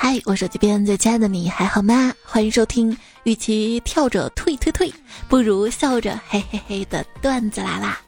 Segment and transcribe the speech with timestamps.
[0.00, 2.14] 嗨，我手机边最亲爱的你还好吗？
[2.24, 4.94] 欢迎收听，与其跳着退退退，
[5.28, 8.00] 不如笑着嘿嘿嘿的段子来啦。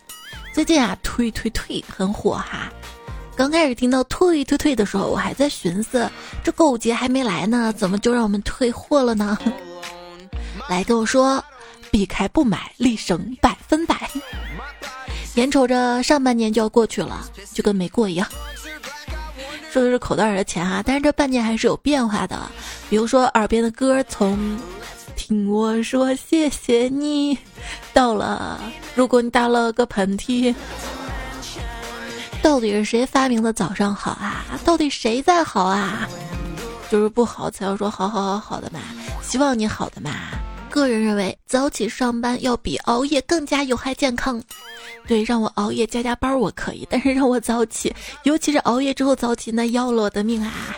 [0.55, 2.73] 最近啊，退退退很火哈。
[3.35, 6.09] 刚开始听到退退退的时候，我还在寻思，
[6.45, 9.37] 这购物节还没来呢，怎么就让我们退货了呢？
[10.69, 11.45] 来跟我说，
[11.91, 14.09] 避开不买，立省百分百。
[15.35, 18.27] 眼瞅着上半年就要过去了，就跟没过一样。
[19.73, 22.37] 说的是口袋里的钱啊，但是这半年还是有变化的。
[22.89, 24.59] 比如说耳边的歌，从
[25.15, 27.39] 听我说谢谢你，
[27.93, 28.61] 到了
[28.95, 30.53] 如果你打了个喷嚏，
[32.43, 34.45] 到底是谁发明的早上好啊？
[34.65, 36.09] 到底谁在好啊？
[36.91, 38.81] 就是不好才要说好好好好的嘛，
[39.23, 40.11] 希望你好的嘛。
[40.71, 44.43] 个人认为，早起上班要比熬夜更加有害健康。
[45.07, 50.75] 对，让我熬夜加加班我可以，但是让我早起，尤其是熬夜之后早起，那要了我的命啊！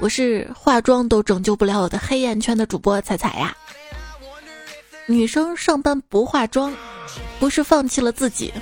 [0.00, 3.56] 我是化妆都拯救不了我的黑眼圈的主播彩彩呀。
[5.06, 6.74] 女生上班不化妆，
[7.38, 8.52] 不是放弃了自己，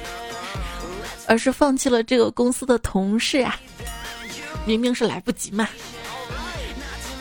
[1.26, 3.58] 而是放弃了这个公司的同事啊！
[4.66, 5.66] 明明是来不及嘛。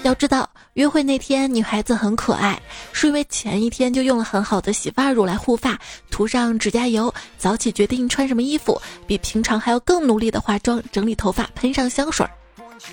[0.04, 0.50] 要知道。
[0.74, 2.58] 约会那天，女孩子很可爱，
[2.94, 5.78] 是因为前一天就用了很好的洗发乳来护发，
[6.10, 12.26] 涂上指甲油，早起决定穿什么衣服，比平常还要更努力的化妆、整理头发、喷上香水，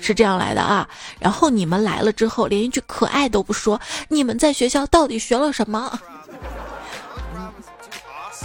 [0.01, 0.85] 是这样来的啊。
[1.17, 5.97] 然后你们来了之后，连一句可爱都不说，你们在学校到底学了什么？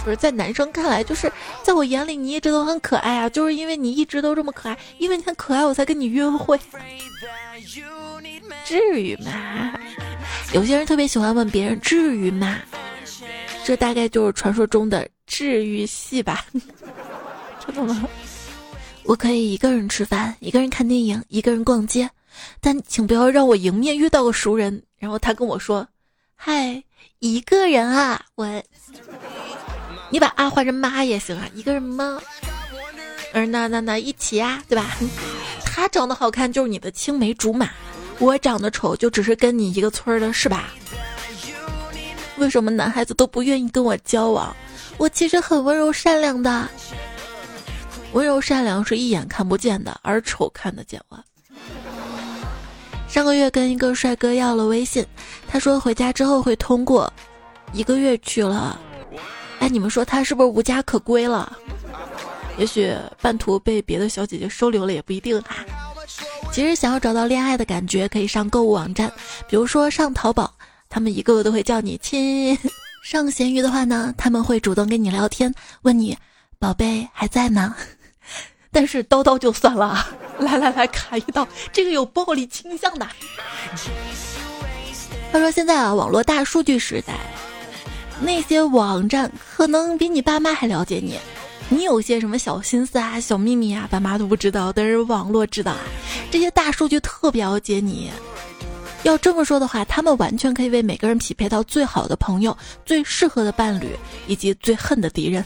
[0.05, 1.29] 不是在男生看来，就是
[1.63, 6.57] 在我眼里你一直都很可爱啊，就是因为你一直都这么可爱，因为你很可爱，我才跟你约会。
[8.65, 9.73] 至于吗？
[10.53, 12.59] 有些人特别喜欢问别人至于吗？
[13.65, 16.45] 这大概就是传说中的治愈系吧？
[17.65, 18.07] 真的吗？
[19.03, 22.09] 我可以一个人吃饭，一个人看电影，一个人逛街，
[22.61, 25.87] 但请不要让我迎面遇到个熟人，然后他跟我说
[26.35, 26.83] ：“嗨，
[27.19, 28.63] 一个人啊，我。”
[30.09, 32.21] 你把啊换成妈也行啊，一个人吗？
[33.33, 34.95] 嗯那那那一起啊，对吧？
[35.75, 37.67] 他长得好看就是你的青梅竹马。
[38.19, 40.71] 我长得丑，就只是跟你一个村的，是吧？
[42.37, 44.55] 为什么男孩子都不愿意跟我交往？
[44.97, 46.69] 我其实很温柔善良的，
[48.11, 51.01] 温柔善良是一眼看不见的，而丑看得见。
[51.09, 51.19] 我
[53.07, 55.03] 上个月跟一个帅哥要了微信，
[55.47, 57.11] 他说回家之后会通过，
[57.71, 58.79] 一个月去了，
[59.57, 61.57] 哎，你们说他是不是无家可归了？
[62.57, 65.55] 也许半途被别的小姐姐收留了，也不一定哈。
[66.51, 69.11] 其实想要找到恋爱的感觉，可以上购物网站，
[69.47, 70.53] 比如说上淘宝，
[70.87, 72.55] 他们一个个都会叫你亲；
[73.03, 76.15] 上闲鱼的话呢，他们会主动跟你聊天，问你
[76.59, 77.75] 宝贝还在吗。
[78.71, 80.05] 但是叨叨就算了，
[80.39, 83.07] 来来来，砍一刀，这个有暴力倾向的。
[85.31, 87.15] 他说现在啊，网络大数据时代，
[88.21, 91.17] 那些网站可能比你爸妈还了解你。
[91.69, 95.79] 你有些什么小心思啊、小秘密啊，爸妈都不知道，但是网络知道啊。
[96.29, 98.11] 这些大数据特别了解你。
[99.03, 103.89] 要这么说的话，他们完全可以为每个人匹配到最好的朋友、最适合的伴侣
[104.27, 105.43] 以及最恨的敌人。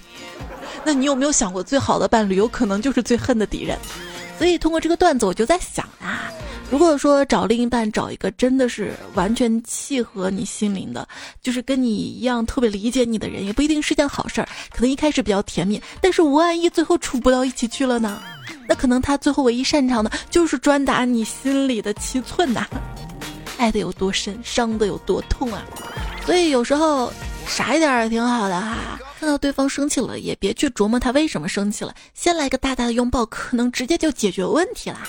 [0.83, 3.77] 那你有没有想过，最好的伴侣有可能就是最恨的敌人？
[4.37, 6.31] 所以通过这个段子，我就在想啊。
[6.69, 11.07] 如果说找另一半找一个真的是完全契合你心灵的，
[11.41, 14.49] 就是跟你一样特别理解你的人，也不一定是件好事儿。
[14.69, 18.21] 可能一开始比较甜蜜，但是万一最后处不到一起去了呢？
[18.67, 22.67] 那可能他最后唯一擅长的就是专打你心里的七寸呐。
[23.57, 25.63] 爱的有多深，伤的有多痛啊！
[26.25, 27.11] 所以有时候
[27.47, 28.99] 傻一点也挺好的哈。
[29.19, 34.99] 看到对方生气了，也别去琢磨他为什么生气了，先来个大大的拥抱，可能直接就解决问题了。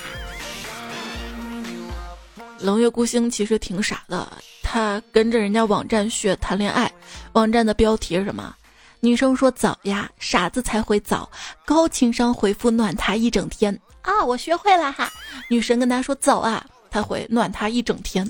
[2.59, 4.27] 冷月孤星其实挺傻的，
[4.63, 6.91] 他跟着人家网站学谈恋爱。
[7.35, 8.55] 网站的标题是什么？
[9.01, 11.31] 女生说早呀，傻子才回早。
[11.67, 15.13] 高情商回复暖他一整天啊，我学会了哈。
[15.51, 18.27] 女神跟他说早啊，他回暖他一整天。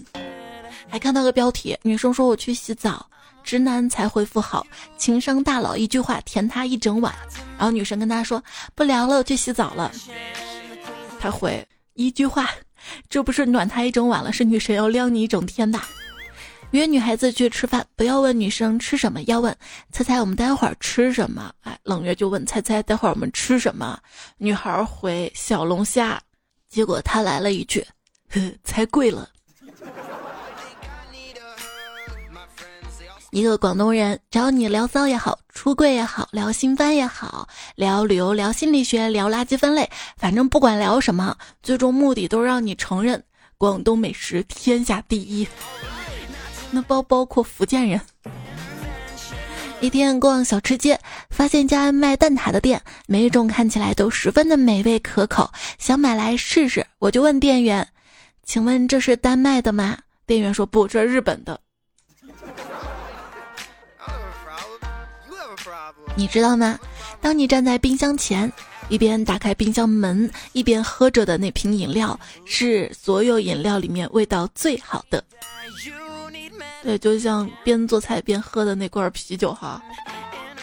[0.89, 3.07] 还看到个标题，女生说我去洗澡，
[3.49, 4.67] 直男才回复好，
[4.99, 7.15] 情商大佬一句话甜他一整晚。
[7.57, 9.91] 然后女神跟他说不聊了，去洗澡了。
[11.19, 12.51] 他回一句话。
[13.09, 15.81] 这不是暖他一整晚了，是女神要晾你一整天的。
[16.73, 19.57] 约女孩子去吃饭，不要问女生吃什么，要问
[19.93, 21.51] 猜猜我们待会儿吃什么。
[21.63, 23.99] 哎，冷月就问猜猜待会儿我们吃什么。
[24.37, 26.21] 女孩回小龙虾，
[26.69, 27.81] 结果他来了一句，
[28.29, 29.27] 呵， 猜贵了。
[33.39, 43.23] 一个广东人找你聊骚也好，出柜也好，聊新番也好，聊旅游，聊心理学，聊垃圾分类，反正不管聊什么，最终目的都让你承认
[43.57, 45.47] 广东美食天下第一，
[46.73, 48.01] 那包包括福建人。
[49.81, 50.99] 一天逛小吃街，
[51.31, 55.49] 发现家卖蛋挞的店，每一种看起来都十分的美味可口，
[55.79, 56.85] 想买来试试。
[56.99, 57.87] 我就问店员
[58.43, 59.97] ：“请问这是丹麦的吗？”
[60.27, 61.61] 店员说：“不，这是日本的。”
[66.17, 66.79] 你知道吗？
[67.21, 68.53] 当你站在冰箱前，
[68.89, 75.23] 一边打开冰箱门，一边喝着的那瓶饮料，是所有饮料里面味道最好的。
[76.83, 79.83] 对，就像边做菜边喝的那罐啤酒哈。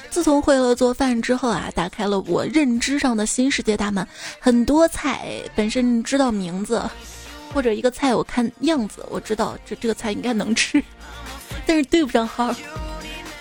[0.10, 4.06] 自从会了做饭之后啊，打开了我认知上的新世界大门。
[4.40, 6.82] 很多菜本身知道名字，
[7.54, 10.82] 或者一个菜我看样子，我知道这这个菜应该能吃，
[11.66, 12.54] 但是对不上号。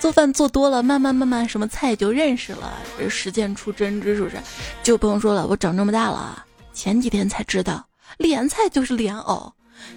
[0.05, 4.37] 做饭做多了，慢慢慢慢什么菜就认识了，这实践出真知，是不是？
[4.83, 7.83] 就不用说了，我长这么大了，前几天才知道
[8.19, 9.51] 莲菜就是莲藕。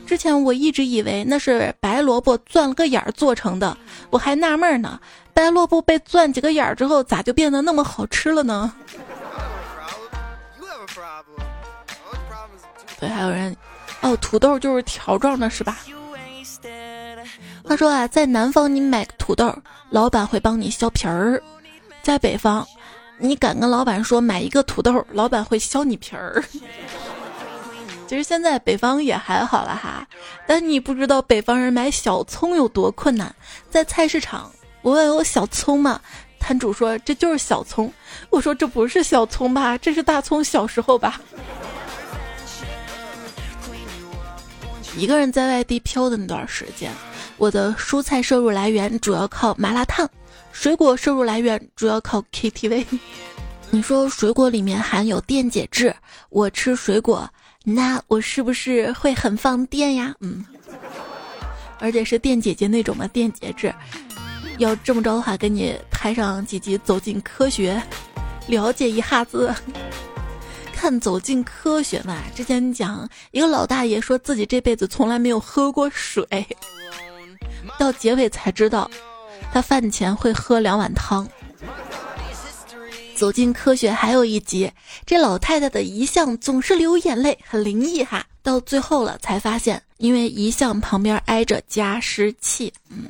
[0.05, 3.77] 之前我一直以为那是白萝卜钻了个眼儿做成的，
[4.09, 4.97] 我还纳闷呢，
[5.33, 8.73] 白萝卜被钻几个眼儿之后，咋就变得那么好吃了呢？
[12.97, 13.53] 对，还有人，
[13.99, 15.77] 哦，土豆就是条状的，是吧？
[17.67, 19.53] 他说啊，在南方你买土豆，
[19.89, 21.37] 老板会帮你削皮儿；
[22.01, 22.65] 在北方，
[23.17, 26.43] 你敢跟老板说买一个土豆，老板会削你皮儿。
[28.07, 30.07] 其实现在北方也还好了哈，
[30.47, 33.35] 但你不知道北方人买小葱有多困难。
[33.69, 34.49] 在菜市场，
[34.81, 35.99] 我问我小葱吗？
[36.39, 37.91] 摊主说这就是小葱。
[38.29, 39.77] 我说这不是小葱吧？
[39.77, 41.19] 这是大葱小时候吧？
[44.95, 46.89] 一个人在外地漂的那段时间，
[47.37, 50.07] 我的蔬菜摄入来源主要靠麻辣烫，
[50.51, 52.85] 水果摄入来源主要靠 KTV。
[53.69, 55.95] 你说水果里面含有电解质，
[56.29, 57.29] 我吃水果。
[57.63, 60.15] 那我是不是会很放电呀？
[60.21, 60.43] 嗯，
[61.79, 63.73] 而且是电姐姐那种的，电解质。
[64.57, 67.79] 要这么着的话，给你拍上几集《走进科学》，
[68.51, 69.53] 了解一下子。
[70.73, 76.25] 看《走进科学》嘛，之前讲一个老大爷说自己这辈子从来没有喝过水，
[77.77, 78.89] 到结尾才知道，
[79.51, 81.27] 他饭前会喝两碗汤。
[83.15, 84.71] 走进科学还有一集，
[85.03, 88.23] 这老太太的遗像总是流眼泪，很灵异哈。
[88.43, 92.71] 到最后了才发现，因为遗像旁边挨着加湿器。
[92.89, 93.05] 嗯，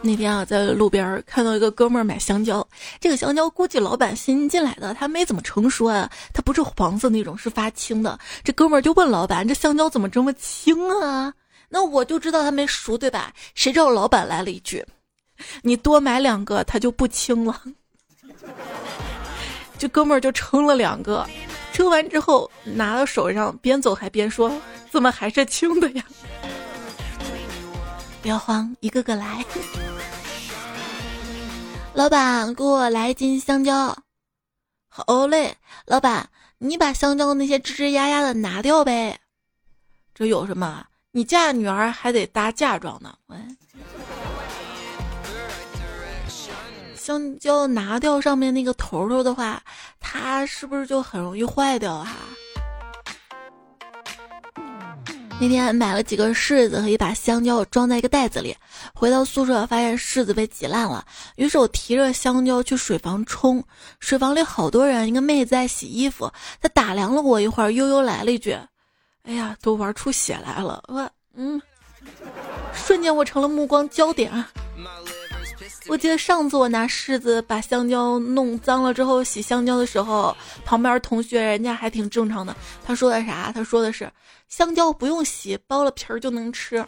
[0.00, 2.66] 那天啊，在路边看到一个哥们儿买香蕉，
[2.98, 8.18] 这个香蕉估计老板新进来的，他没怎么成熟啊，它不是黄色那种，是发青的。
[8.42, 11.34] 这哥们儿就问老板：“这香蕉怎么这么青啊？”
[11.72, 13.32] 那我就知道他没熟，对吧？
[13.54, 14.84] 谁知道老板来了一句
[15.62, 17.62] ：“你多买两个，它就不青了。
[19.78, 21.24] ”这哥们儿就称了两个，
[21.72, 24.52] 称完之后拿到手上，边走还边说
[24.90, 26.04] ：“怎么还是青的呀？”
[28.20, 29.44] 不要慌，一个个来。
[31.94, 33.96] 老板，给我来一斤香蕉。
[34.88, 35.56] 好嘞，
[35.86, 36.28] 老板，
[36.58, 39.20] 你把香蕉的那些吱吱呀呀的拿掉呗。
[40.12, 40.84] 这有什么？
[41.12, 43.12] 你嫁女儿还得搭嫁妆呢。
[43.26, 43.36] 喂。
[46.94, 49.60] 香蕉拿掉上面那个头头的话，
[49.98, 52.14] 它是不是就很容易坏掉啊？
[55.40, 58.54] 那天买了几个柿子和一把香蕉，装在一个袋子里，
[58.94, 61.04] 回到宿舍发现柿子被挤烂了，
[61.36, 63.64] 于是我提着香蕉去水房冲，
[63.98, 68.56] 水房里好多人，一个妹子在洗衣服，她打量了我一会儿，悠悠来了一句
[69.30, 71.62] ：“哎呀，都玩出血来了！”我嗯，
[72.74, 74.44] 瞬间我成了目光焦点。
[75.86, 82.54] 我记得上次我拿柿子把香蕉弄脏了之后洗香蕉的时候，旁边同学人家还挺正常的。
[82.84, 83.52] 他说的啥？
[83.54, 84.10] 他说的是
[84.48, 86.84] 香蕉不用洗，剥了皮儿就能吃。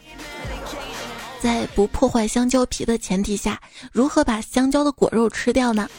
[1.39, 3.57] 在不破坏香蕉皮的前提下，
[3.93, 5.89] 如何把香蕉的果肉吃掉呢？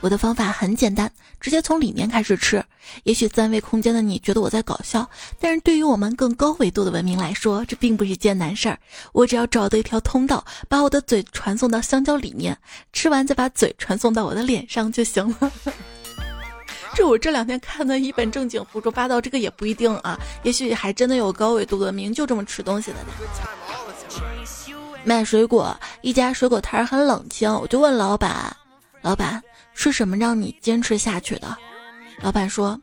[0.00, 1.10] 我的方法很简单，
[1.40, 2.64] 直接从里面开始吃。
[3.04, 5.08] 也许三维空间的你觉得我在搞笑，
[5.40, 8.78] 但是对于我们更高维度的文明来说，这并不是一件难事儿。
[9.12, 12.56] 我只要找到一条通道，把我的嘴传送到香蕉里面，
[12.92, 15.50] 吃完再把嘴传送到我的脸上就行了。
[16.94, 20.18] 这我这两天看的一本正经胡说八道，这个也不一定啊。
[20.44, 23.08] 也许还真的有高维度文明就这么吃东西的呢。
[25.04, 28.56] 卖水果，一家水果摊很冷清，我就问老板，
[29.02, 29.42] 老板。
[29.76, 31.56] 是什么让你坚持下去的？
[32.22, 32.80] 老板说：“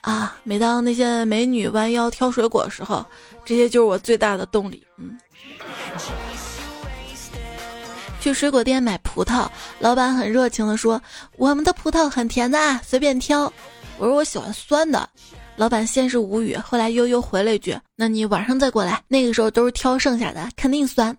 [0.00, 3.04] 啊，每当那些美女弯腰挑水果的时候，
[3.44, 5.18] 这些就是我最大的动力。”嗯。
[8.20, 11.02] 去水果店买葡萄，老板很热情的说
[11.36, 13.52] ：“我们的葡萄很甜的啊，随便挑。”
[13.98, 15.08] 我说：“我喜欢酸的。”
[15.56, 21.16] 老板先是无语，后来悠悠回了一句：“那你晚上再过来，那个时候都是挑剩下的，肯定酸。”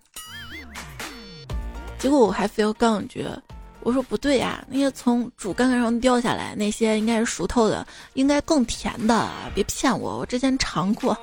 [1.98, 3.26] 结果我还非要杠一句，
[3.88, 11.16] 我说不对呀，那些从主干干上掉下来那些应该是熟透的，应该更甜的，别骗我，我之前尝过。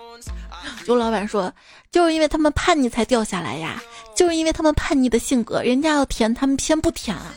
[0.88, 1.54] 刘老板说，
[1.92, 3.80] 就是因为他们叛逆才掉下来呀，
[4.16, 7.36] 就是因为他们叛逆的性格，人家要甜，他们偏不甜啊。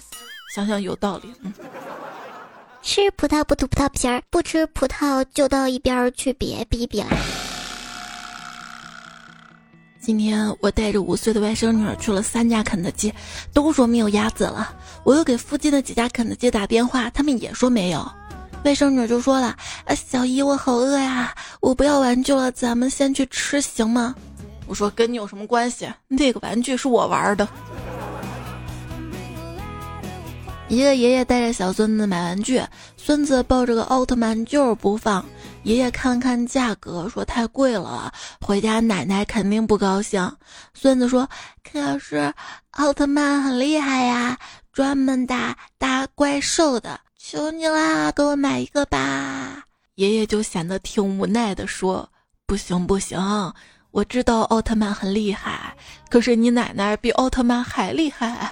[0.54, 1.30] 想想有道理。
[1.42, 1.52] 嗯。
[2.80, 7.08] 吃葡萄不吐葡萄皮儿，不吃葡萄就到一边去别逼逼啦。
[10.08, 13.12] 今天我带着五岁的外甥女儿去了三家肯德基，
[13.52, 14.74] 都说没有鸭子了。
[15.04, 18.10] 我又给附近的几家肯德基打电话，他们也说没有。
[18.64, 19.48] 外甥女就说了
[19.84, 24.14] ：“啊，小姨，我好饿呀，我不要玩具了，咱们先去吃行吗？”
[24.66, 25.86] 我说：“跟你有什么关系？
[26.08, 27.46] 那个玩具是我玩的。”
[30.68, 32.62] 一个爷爷带着小孙子买玩具，
[32.96, 35.22] 孙子抱着个奥特曼就是不放。
[35.68, 38.10] 爷爷看了看价格，说太贵了，
[38.40, 40.34] 回家奶奶肯定不高兴。
[40.72, 41.28] 孙子说
[41.62, 42.32] ：“可是
[42.70, 44.38] 奥特曼很厉害呀，
[44.72, 49.62] 专门打打怪兽的，求你啦，给我买一个吧。”
[49.96, 52.08] 爷爷就显得挺无奈的说
[52.48, 53.20] ：“不行不行，
[53.90, 55.76] 我知道奥特曼很厉害，
[56.08, 58.50] 可是你奶奶比奥特曼还厉害。”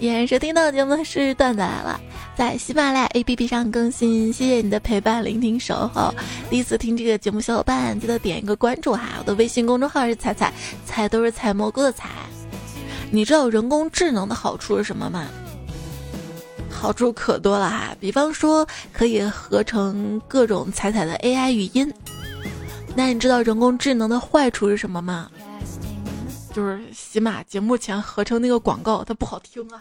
[0.00, 2.00] 依然收听到节目是段子来了，
[2.36, 6.12] 在喜马拉雅 APP 上更新，谢谢你的陪伴、聆听、守候。
[6.50, 9.10] 第一次听这个节目，小伙伴记得点一个关注哈。
[9.20, 10.52] 我的微信公众号是彩彩，
[10.84, 12.10] 彩都是采蘑菇的彩。
[13.12, 15.28] 你知道人工智能的好处是什么吗？
[16.68, 21.92] 好处可多了哈，比方说可以合成各种彩彩的 AI 语音。
[22.96, 25.30] 那你知道人工智能的坏处是什么吗？
[26.52, 29.80] 就是喜马节目前合成那个广告，它不好听啊。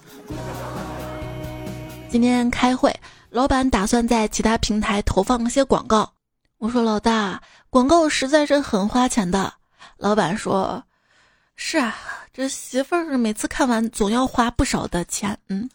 [2.13, 2.96] 今天开会，
[3.32, 6.13] 老板打算在其他平台投放一些广告。
[6.60, 7.41] 我说老大，
[7.72, 9.51] 广告实在是很花钱的。
[9.98, 10.84] 老板说
[11.58, 11.96] ：“是啊，
[12.32, 15.67] 这媳妇儿每次看完总要花不少的钱。”嗯，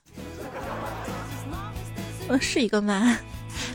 [2.28, 3.18] 我是一个妈。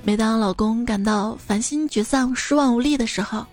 [0.02, 3.46] 每当老公感到烦心、沮丧、失望无力的时候。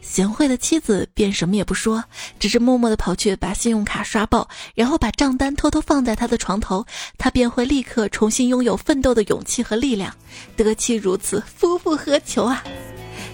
[0.00, 2.04] 贤惠的妻子便什么也不说，
[2.38, 6.84] 只是默默地跑去把信用卡刷爆，然后把账单偷偷放在他的床头，
[7.18, 10.14] 他便会立刻重新拥有奋斗的勇气和力量。
[10.56, 12.62] 得妻如此，夫复何求啊！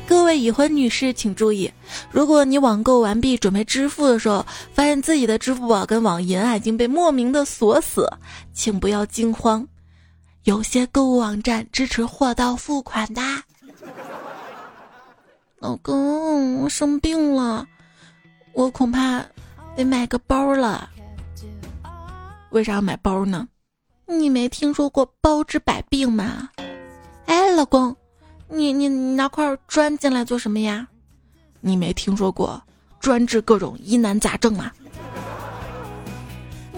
[0.07, 1.71] 各位已婚女士请注意，
[2.11, 8.11] 如果你网购完毕准备支付的时候，发现自己的支付宝跟网银啊已经被莫名的锁死，
[8.53, 9.67] 请不要惊慌，
[10.43, 13.23] 有些购物网站支持货到付款的。
[15.61, 17.67] 老公，我生病了，
[18.55, 19.23] 我恐怕
[19.77, 20.89] 得买个包了。
[22.49, 23.47] 为啥要买包呢？
[24.07, 26.49] 你没听说过包治百病吗？
[27.27, 27.95] 哎，老公，
[28.49, 30.89] 你你拿块砖进来做什么呀？
[31.61, 32.61] 你没听说过
[32.99, 34.73] 专治各种疑难杂症吗？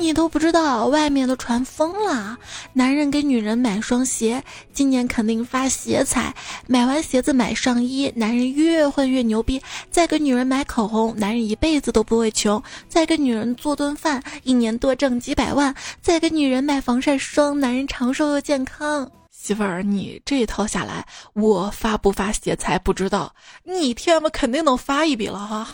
[0.03, 2.37] 你都不知道，外面都传疯了。
[2.73, 4.43] 男人给女人买双鞋，
[4.73, 6.35] 今年肯定发鞋财。
[6.67, 9.63] 买完鞋子买上衣，男人越混越牛逼。
[9.93, 12.61] 再给女人买口红，男人一辈子都不会穷。
[12.89, 15.73] 再给女人做顿饭，一年多挣几百万。
[16.01, 19.09] 再给女人买防晒霜，男人长寿又健康。
[19.31, 23.33] 媳妇儿，你这一套下来，我发不发鞋财不知道，
[23.63, 25.69] 你天吧肯定能发一笔了哈。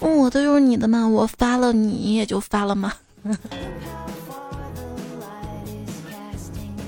[0.00, 2.92] 我都是你的嘛，我发了你也就发了嘛。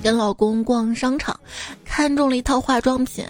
[0.03, 1.39] 跟老公逛商场，
[1.85, 3.27] 看中了一套化妆品，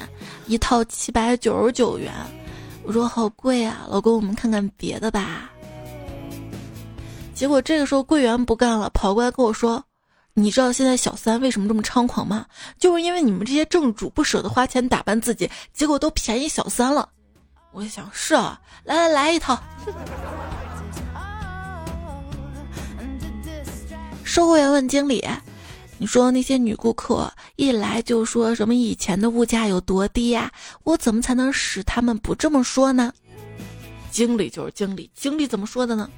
[0.46, 2.12] 一套七百九十九元。
[2.84, 5.50] 我说好贵啊，老公，我们看看别的吧。
[7.34, 9.82] 结果这个时候柜员不干了，跑过来跟我说
[10.34, 12.44] ：“你知道现在小三为什么这么猖狂吗？
[12.78, 17.08] 就是因为你们这些正主不舍得花钱打扮自己，结果都便宜小三了。”
[17.78, 19.56] 我想是啊，来来来一套。
[24.24, 25.24] 售货员问经理
[25.96, 30.50] ：“你说那些女顾客一来就说什么以前的物价有多低呀？
[30.82, 33.12] 我怎么才能使他们不这么说呢？”
[34.10, 36.10] 经理就是经理，经理怎么说的呢？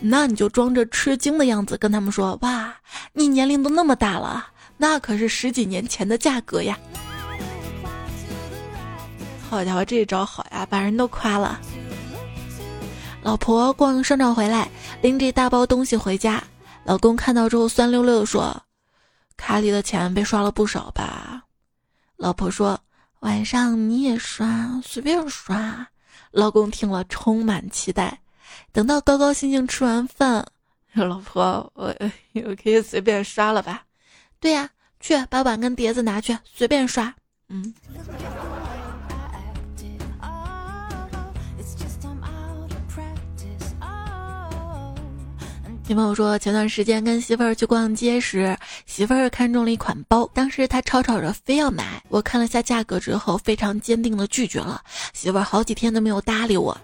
[0.00, 2.76] 那你就装着吃惊的样子跟他们说：“哇，
[3.14, 6.78] 你年龄都那么大了，那可是十几年前的价格呀。”
[9.48, 11.60] 好家伙，这一招好呀，把人都夸了。
[13.22, 14.68] 老婆逛商场回来，
[15.02, 16.42] 拎着一大包东西回家，
[16.84, 18.56] 老公看到之后酸溜溜的说
[19.36, 21.42] ：“卡里的钱被刷了不少吧？”
[22.16, 22.78] 老婆说
[23.20, 25.86] ：“晚上你也刷，随便刷。”
[26.32, 28.20] 老公听了充满期待。
[28.72, 30.46] 等到高高兴兴吃完饭，
[30.94, 31.94] 老婆，我
[32.46, 33.82] 我可以随便刷了吧？
[34.40, 34.68] 对呀。
[34.98, 37.14] 去把碗跟碟子拿去，随便刷。
[37.48, 37.72] 嗯。
[45.88, 54.82] 女朋友说，前段时间跟媳妇儿去逛街时，媳妇儿看中了一款包，当时她吵吵着非要买，我看了下价格之后，非常坚定的拒绝了。
[55.12, 56.76] 媳妇儿好几天都没有搭理我，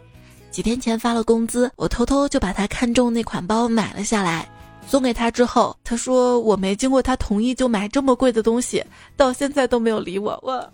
[0.53, 4.49] 几天前发了工资，我偷偷就把她看中那款包买了下来，
[4.87, 8.85] 送给她之后，她说我没经过她同意就买这么贵的东西，
[9.17, 10.73] 到现在都没有理我，我。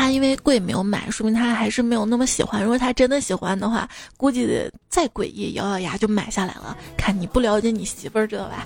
[0.00, 2.62] 他因为贵没有买，说明他还是没有那么喜欢。
[2.62, 4.48] 如果他真的喜欢的话，估计
[4.88, 6.74] 再诡异，咬咬牙就买下来了。
[6.96, 8.64] 看你不了解你媳妇儿，知道吧？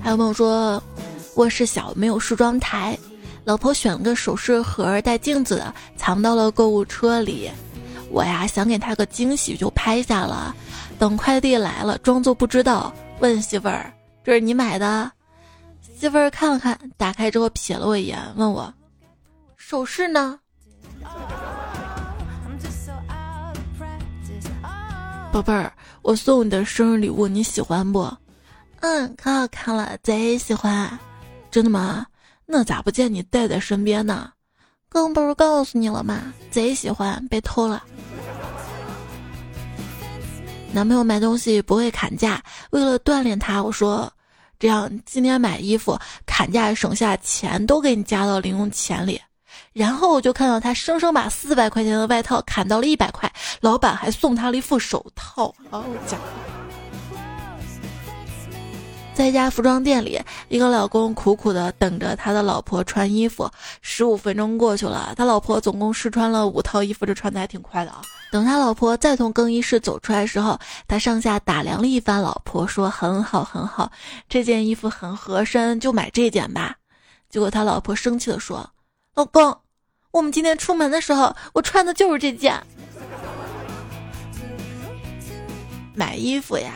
[0.00, 0.80] 还有朋友说，
[1.34, 2.96] 卧室小没有梳妆台，
[3.42, 7.50] 老婆选了个首饰盒带镜子的，藏到了购物车里。
[8.12, 10.54] 我呀想给他个惊喜，就拍下了。
[11.00, 15.10] 等快递来了，装作不知道，问媳妇儿：“这是你买的？”
[16.00, 18.72] 媳妇儿看了看，打开之后瞥了我一眼，问我
[19.58, 20.40] ：“首饰呢？”
[25.30, 28.10] 宝贝儿，我送你的生日礼物你喜欢不？
[28.80, 30.98] 嗯，可好看了，贼喜欢。
[31.50, 32.06] 真的吗？
[32.46, 34.32] 那咋不见你带在身边呢？
[34.88, 36.32] 刚不是告诉你了吗？
[36.50, 37.84] 贼喜欢，被偷了。
[40.72, 44.10] 男朋友买东西不会砍价，为了锻炼他，我说。
[44.60, 49.18] 这样今天买衣服砍价省下钱都给你加到零用钱里，
[49.72, 55.54] 然后我就看到他生生把四百块钱的外套砍到了一百块，老板还送他了一副手套。
[55.70, 56.24] 好家伙！
[59.14, 63.50] 在一家服装店里，一个老公苦苦的等着他的老婆穿衣服，
[63.80, 68.02] 十五分钟过去了，他老婆总共试穿了五套衣服，这穿的还挺快的啊。
[68.30, 73.90] 等他老婆再从更衣室走出来的时候，他上下打量了一番，老婆说：“很好，很好，
[74.28, 76.76] 这件衣服很合身，就买这件吧。”
[77.28, 78.70] 结果他老婆生气的说
[79.14, 79.56] ：“老公，
[80.12, 82.54] 我们今天出门的时候，我穿的就是这件。
[85.92, 86.72] 买衣服呀，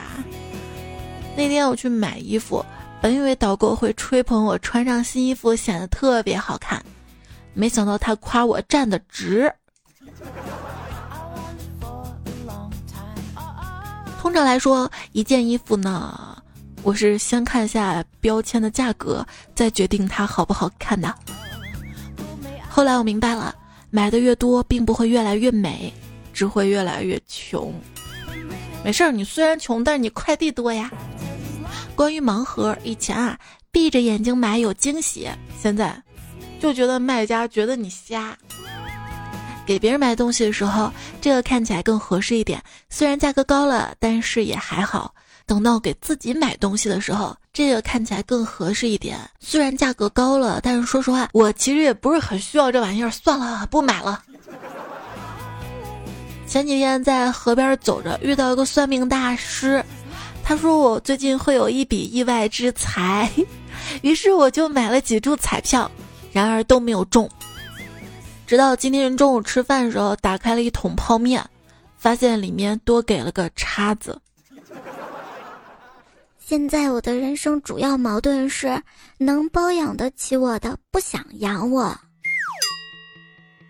[1.37, 2.65] 那天我去买衣服，
[3.01, 6.85] 本以为导购会吹捧我穿上新衣服显得特别好看，
[7.53, 9.53] 没想到他夸我站得直。”
[14.25, 16.43] 通常来说，一件衣服呢，
[16.83, 21.15] 我是先看一下标签的价格，再决定它好不好看的。
[22.67, 23.55] 后来我明白了，
[23.91, 25.93] 买的越多，并不会越来越美，
[26.33, 27.71] 只会越来越穷。
[28.83, 30.91] 没事儿，你虽然穷，但是你快递多呀。
[31.95, 33.39] 关于盲盒，以前啊，
[33.71, 35.29] 闭着眼睛买有惊喜，
[35.61, 36.03] 现在
[36.59, 38.35] 就觉得卖家觉得你瞎。
[39.67, 45.15] 给别人买东西的时候，这个看起来更合适一点，虽然价格高了，但是也还好。
[45.47, 54.23] 等到给自己买东西的时候，这个看起来更合适一点，虽然价格高了，但是说实话，我其实也不是很需要这玩意儿，算了， 不买了。
[56.47, 59.85] 前几天在河边走着，遇到一个算命大师，
[60.43, 63.31] 他说我最近会有一笔意外之财，
[64.03, 65.91] 于是我就买了几注彩票，
[66.33, 67.29] 然而都没有中。
[68.55, 71.45] 直到今天中午吃饭的时候，打开了一桶泡面，
[71.99, 74.17] 发现里面多给了个叉子。
[76.39, 78.81] 现在我的人生主要矛盾是，
[79.19, 81.99] 能包养得起我的不想养我。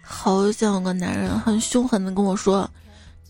[0.03, 2.71] 好想有个男人很凶狠的跟我说：“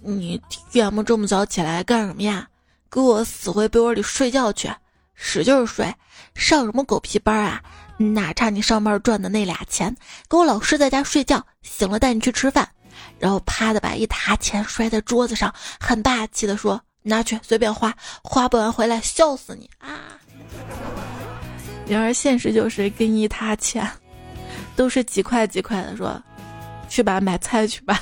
[0.02, 2.48] 你天么这么早起来干什么呀？
[2.90, 4.68] 给我死回被窝里睡觉去，
[5.14, 5.94] 使劲睡，
[6.34, 7.62] 上什么狗屁班啊？”
[7.96, 9.94] 哪差你上班赚的那俩钱？
[10.28, 12.68] 给我老师在家睡觉，醒了带你去吃饭。
[13.18, 20.18] 然后啪的把一沓钱摔在桌子上，很霸气的说：“拿去随便花，花不完回来笑死你啊！”
[21.86, 23.88] 然而现实就是给你一沓钱，
[24.76, 26.22] 都是几块几块的，说
[26.88, 28.00] ：“去吧，买菜去吧。”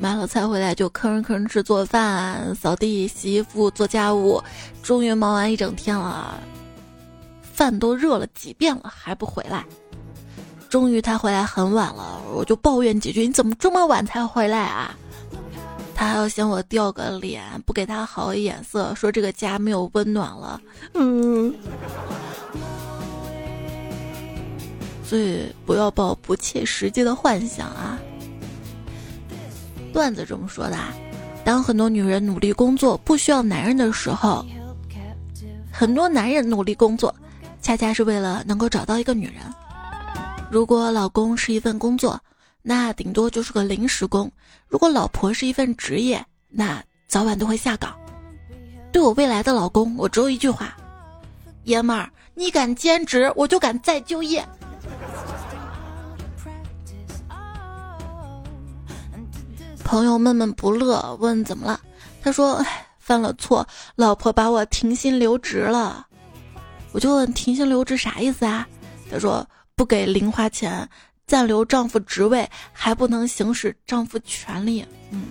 [0.00, 4.42] 买了菜回来就吭哧吭哧做饭、扫地、洗衣服、做家务，
[4.82, 6.38] 终于忙完一整天了。
[7.54, 9.64] 饭都热了几遍了还不回来，
[10.68, 14.92] 终于他回来很晚了，我就抱怨几句：“你怎么这么晚才回来啊？”
[15.94, 20.60] 他还要嫌我掉个脸，不给他好眼色，说这个家没有温暖了。
[20.94, 21.54] 嗯，
[25.04, 27.96] 所以不要抱不切实际的幻想啊。
[29.92, 30.76] 段子这么说的：
[31.44, 34.44] 当很多女人努力工作不需要男人的时候，
[35.70, 37.14] 很多男人努力工作。
[37.64, 39.36] 恰恰是为了能够找到一个女人。
[40.50, 42.20] 如果老公是一份工作，
[42.60, 44.28] 那顶多就是个临时工；
[44.68, 47.96] 如果老婆是一份职业，那早晚都会下岗。
[48.92, 50.76] 对我未来的老公，我只有一句话：
[51.62, 54.46] 爷们儿，你敢兼职，我就敢再就业。
[59.82, 61.80] 朋友闷闷不乐，问怎么了？
[62.22, 66.06] 他说：“哎，犯了错，老婆把我停薪留职了。”
[66.94, 68.64] 我就问：“停薪留职啥意思啊？”
[69.10, 70.88] 他说：“不给零花钱，
[71.26, 75.24] 暂留丈夫职位，还不能行使丈夫权利。”嗯。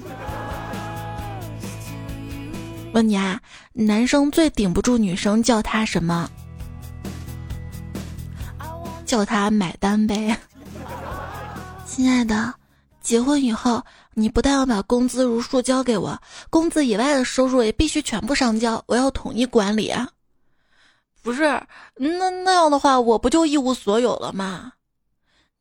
[2.94, 3.40] 问你啊，
[3.72, 6.30] 男生最顶不住女生叫他什么？
[9.06, 10.38] 叫他买单呗。
[11.86, 12.54] 亲爱的，
[13.02, 13.82] 结婚以后。
[14.16, 16.16] 你不但要把工资如数交给我，
[16.52, 20.08] 工资以外的收入也必须全部上交，我要统一管理啊！
[21.24, 21.44] 不是，
[21.96, 24.74] 那那样的话，我不就一无所有了吗？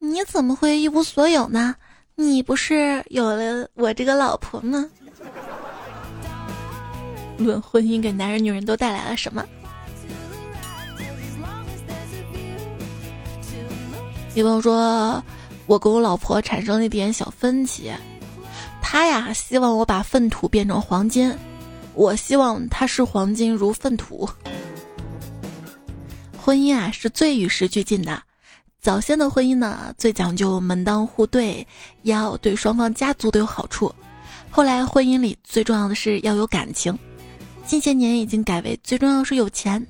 [0.01, 1.77] 你怎么会一无所有呢？
[2.17, 4.85] 你不是有了我这个老婆吗？
[7.39, 9.45] 论婚姻给男人女人都带来了什么？
[14.35, 15.23] 比方说，
[15.67, 17.93] 我跟我老婆产生了一点小分歧。
[18.83, 21.33] 他呀，希望我把粪土变成黄金，
[21.95, 24.29] 我希望他是黄金如粪土。
[26.45, 28.21] 婚姻啊，是最与时俱进的。
[28.81, 31.65] 早先的婚姻呢，最讲究门当户对，
[32.03, 33.95] 要对双方家族都有好处。
[34.51, 36.99] 后来婚姻里最重要的是要有感情，
[37.65, 39.87] 近些年已经改为最重要是有钱，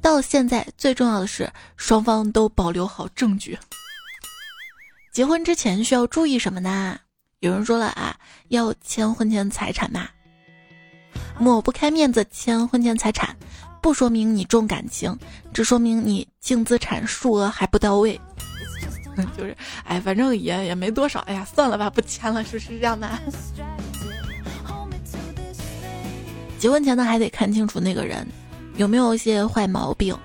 [0.00, 3.58] 到现在最重要的是双方都保留好证据。
[5.12, 7.00] 结婚之前需要注意什么呢？
[7.40, 8.16] 有人说了啊，
[8.46, 10.08] 要签婚前财产嘛，
[11.36, 13.36] 抹不开面子签婚前财产，
[13.86, 15.16] 不说明你重感情，
[15.54, 18.20] 只说明你净资产数额还不到位。
[19.38, 23.08] 就是，哎，反正也也没多少，哎呀，算了吧，不签了，是不是这样的？
[26.58, 28.26] 结婚前呢，还得看清楚那个人
[28.76, 30.18] 有没有一些坏毛病。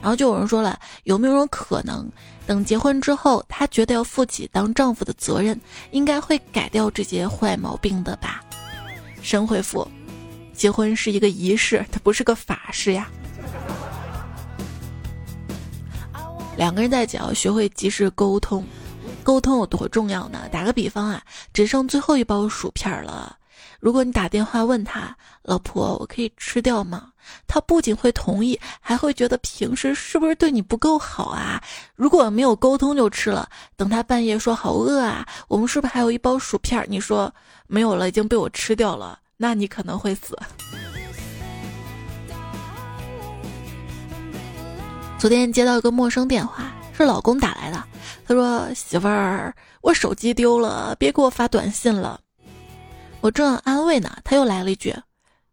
[0.00, 2.10] 然后就有人说了，有没有种可能？
[2.46, 8.42] 等结婚之后，他觉得要负起当丈夫的责任，应该会改掉这些坏毛病的吧？
[9.20, 9.86] 神回复：
[10.56, 13.08] 结婚是一个仪式，它不是个法式呀。
[16.56, 18.66] 两个人在一起要学会及时沟通，
[19.22, 20.48] 沟通有多重要呢？
[20.50, 23.36] 打个比方啊，只剩最后一包薯片了。
[23.78, 27.12] 如果你打电话问他，老婆，我可以吃掉吗？
[27.46, 31.62] 他不仅会同意，还会觉得平时是不是对你不够好啊？
[31.94, 36.82] 如果没有沟通就吃了，等他半夜说好饿啊，我们是不是还有一包薯片？
[36.88, 37.32] 你说
[37.66, 40.38] 没有了，已经被我吃掉了，那你可能会死。
[45.18, 47.82] 昨天接到一个陌生电话，是老公打来的，
[48.26, 52.20] 他说：“媳妇儿，我手机丢了，别给我发短信了。”
[53.20, 54.94] 我正安慰呢，他又来了一句：“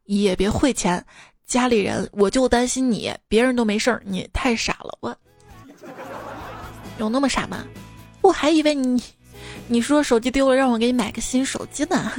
[0.05, 1.03] 也别汇钱，
[1.45, 5.17] 家里人我就担心你，别人都没事儿，你太傻了。”我
[6.99, 7.65] 有那么傻吗？
[8.21, 9.01] 我还以为你，
[9.67, 12.11] 你说手机丢了，让我给你买个新手机呢。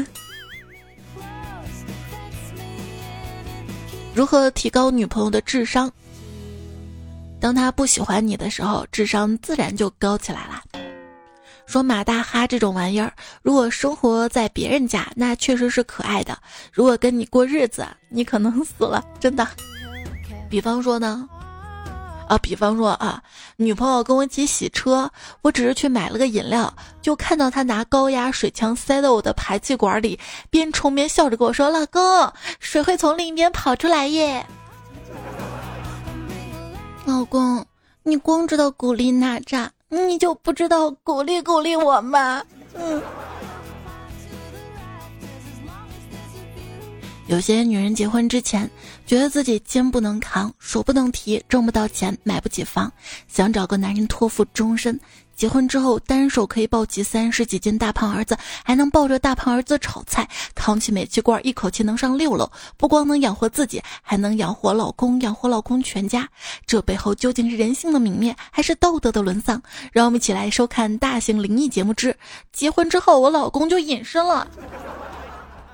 [4.14, 5.90] 如何提高女朋友的智商？
[7.40, 10.62] 当她不喜欢你的时候，智商自然就高起来了。
[11.66, 16.33] 说马大哈这种玩意儿，如果生活在别人家，那确实是可爱的；
[16.72, 19.44] 如果跟你过日子，你可能死了，真的。
[20.48, 21.29] 比方说呢，
[22.26, 23.22] 啊，比方说啊，
[23.56, 25.10] 女朋友跟我一起洗车，
[25.42, 30.18] 我只是去买了个饮料，就看到她拿高压水枪塞到我的排气管里，
[30.50, 34.44] 边冲边笑着跟我说：“老公，水会从另一边跑出来耶。”
[37.04, 37.64] 老公，
[38.02, 39.70] 你光知道鼓励娜扎。
[39.90, 42.42] 你就不知道鼓励鼓励我吗？
[42.74, 43.00] 嗯。
[47.26, 48.70] 有些女人结婚之前，
[49.06, 52.92] 觉得自己肩不能扛，手不能提，挣不到钱，买不起房，
[53.28, 55.00] 想找个男人托付终身。
[55.34, 62.48] 结婚之后，单手可以抱起三十几斤大胖儿子，还能抱着大胖儿子炒菜，扛起煤气罐一口气能上六楼。
[62.76, 66.28] 不光能养活自己，还能养活老公，养活老公全家。
[66.66, 69.60] 这背后究竟是人性的泯灭，还是道德的沦丧？
[69.92, 72.12] 让我们一起来收看大型灵异节目之
[72.52, 74.46] 《结婚之后我老公就隐身了》。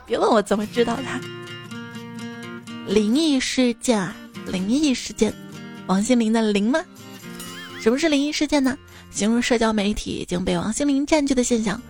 [0.06, 1.39] 别问我怎么知道的。
[2.90, 4.16] 灵异事件啊，
[4.48, 5.32] 灵异事件，
[5.86, 6.84] 王心凌的灵吗？
[7.80, 8.76] 什么是灵异事件呢？
[9.12, 11.80] 形容社交媒体已经被王心凌占据的现象，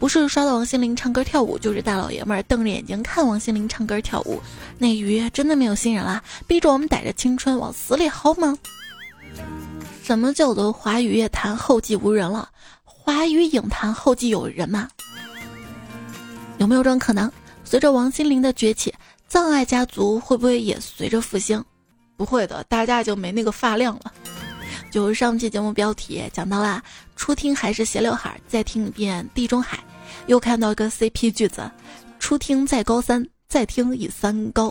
[0.00, 4.42] 不是刷到王心凌唱歌跳舞，就是大老爷们儿瞪着眼睛看王心凌唱歌跳舞。
[4.78, 8.58] 那鱼真的没有新人了，逼着我们逮着青春往死里薅吗？
[10.02, 12.48] 什么叫做华语乐坛后继无人了？
[12.82, 14.88] 华语影坛后继有人吗？
[16.58, 17.30] 有没有这种可能？
[17.64, 18.92] 随着王心凌的崛起？
[19.32, 21.64] 葬爱家族会不会也随着复兴？
[22.18, 24.12] 不会的，大家就没那个发量了。
[24.90, 26.82] 就上期节目标题讲到了，
[27.16, 29.82] 初听还是斜刘海，再听一遍地中海，
[30.26, 31.62] 又看到一个 CP 句子：
[32.18, 34.70] 初听在高三，再听已三高。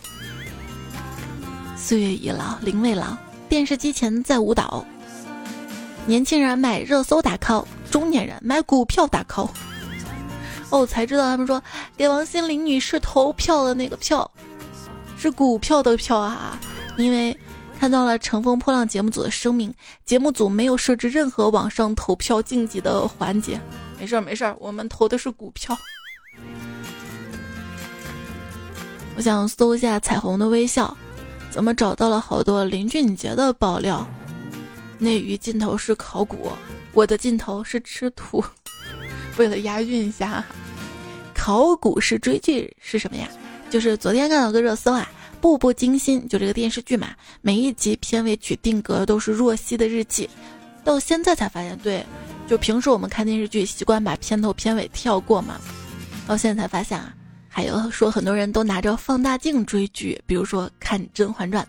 [1.76, 3.18] 岁月已老，灵未老，
[3.50, 4.86] 电视机前在舞蹈。
[6.06, 9.50] 年轻人买热搜打 call，中年人买股票打 call。
[10.70, 11.62] 哦，才知道他们说
[11.98, 14.32] 给王心凌女士投票的那个票，
[15.22, 16.60] 是股票的票啊！
[16.98, 17.38] 因为
[17.80, 19.72] 看到了《乘风破浪》节目组的声明，
[20.04, 23.62] 节目组没有设置任何网上投票竞技的环节。
[24.00, 25.78] 没事儿没事儿，我们投的是股票。
[29.16, 30.98] 我想搜一下彩虹的微笑，
[31.52, 34.04] 怎么找到了好多林俊杰的爆料？
[34.98, 36.52] 内娱尽头是考古，
[36.94, 38.44] 我的尽头是吃土。
[39.38, 40.44] 为了押韵一下，
[41.36, 43.28] 考古是追剧是什么呀？
[43.72, 47.08] 就是昨天看到个热搜啊，《步步惊心》就这个电视剧嘛，
[47.42, 50.30] 每一集片尾曲定格都是若曦的日记，
[50.84, 52.06] 到现在才发现，对，
[52.50, 55.56] 就平时我们看电视剧习惯把片头片尾跳过嘛，
[56.28, 57.14] 到现在才发现啊，
[57.48, 61.64] 还有说很多人都拿着放大镜追剧，比如说看《甄嬛传》。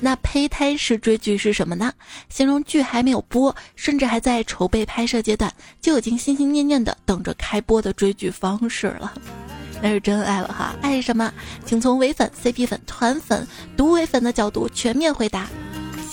[0.00, 1.92] 那胚胎式追剧是什么呢？
[2.28, 9.14] 形容剧还没有播，甚至还在筹备拍摄阶段，就已经心心念念的等着开播的追剧方式了。
[9.82, 10.74] 那是真爱了哈！
[10.82, 11.32] 爱什么？
[11.64, 15.46] 请从唯粉、CP 粉、团粉、独唯粉的角度全面回答。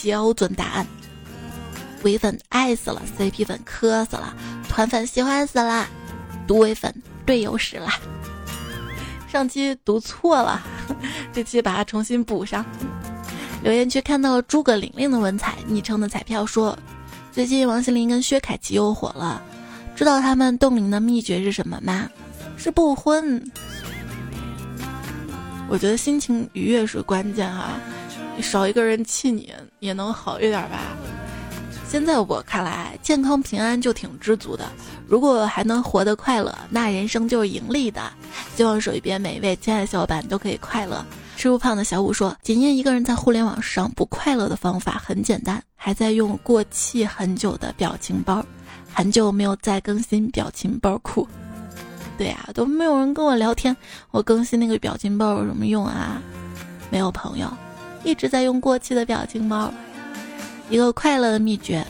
[0.02, 0.86] 标准答案：
[2.04, 4.36] 唯粉爱死了，CP 粉磕死了，
[4.68, 5.88] 团粉喜欢死了，
[6.46, 6.94] 独唯粉
[7.26, 7.90] 队友死了。
[9.32, 10.62] 上期读错了，
[11.32, 12.66] 这期把它重新补上。
[13.64, 16.78] 留言区看到诸葛玲玲的文采，昵称的彩票说
[17.32, 19.42] ：“最近王心凌跟薛凯琪又火了，
[19.96, 22.10] 知道他们冻龄的秘诀是什么吗？
[22.58, 23.44] 是不婚。
[25.70, 27.80] 我觉得心情愉悦是关键哈，
[28.42, 30.80] 少一个人气你也能好一点吧。
[31.88, 34.66] 现在我看来，健康平安就挺知足的。
[35.08, 38.02] 如果还能活得快乐，那人生就是盈利的。
[38.56, 41.06] 希望手一边每一位亲爱的小伙伴都可以快乐。”
[41.38, 48.44] 吃不胖的小五说：“检验一个人在互联网上不快乐的方法很简单，还在用过气很久的表情包，
[48.94, 51.28] 很久没有再更新表情包库。
[52.18, 53.76] 对呀，都没有人跟我聊天，
[54.12, 56.22] 我更新那个表情包有什么用啊？
[56.90, 57.52] 没有朋友，
[58.04, 59.74] 一直在用过期的表情包。
[60.70, 61.86] 一个快乐的秘诀。”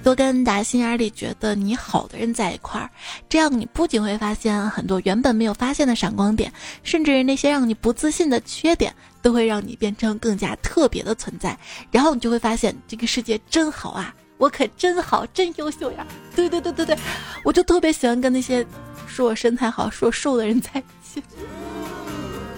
[0.00, 2.88] 多跟打心眼里觉得你好的人在一块儿，
[3.28, 6.50] 这样你不仅会发现很多原本没有发现的闪光点，
[6.84, 11.58] 甚至那些让你不自信的缺点，都会让你变成更加特别的存在。
[11.90, 16.06] 然后你就会发现这个世界真好啊，我可真好，真优秀呀！
[16.34, 16.96] 对对对对对，
[17.44, 18.64] 我就特别喜欢跟那些
[19.18, 21.20] 说我身材好、说瘦的人在一起。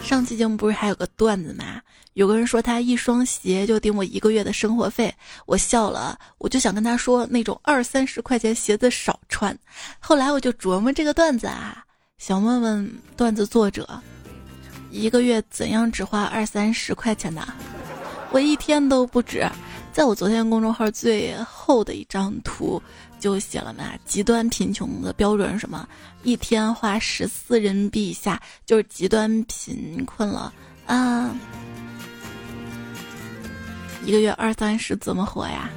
[0.02, 1.80] 上期节目不是还有个段子吗？
[2.12, 5.14] 有个人说他一双鞋就顶我一个月的生活费，
[5.46, 9.58] 我笑了，我就想跟他说那种二三十块钱鞋子少穿。
[9.98, 11.82] 后来我就琢磨这个段子啊，
[12.18, 13.88] 想问问段子作者，
[14.90, 17.54] 一个月怎样只花二三十块钱呢？
[18.32, 19.48] 我一天都不止。
[19.92, 22.80] 在我昨天公众号最后的一张图
[23.18, 25.86] 就写了嘛，极端贫穷的标准是什么？
[26.22, 30.52] 一天花十四人民币以下就是极端贫困了
[30.86, 31.34] 啊。
[34.04, 35.68] 一个月二三十怎么活呀？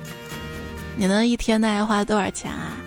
[0.96, 2.78] 你能一天大概花多少钱啊？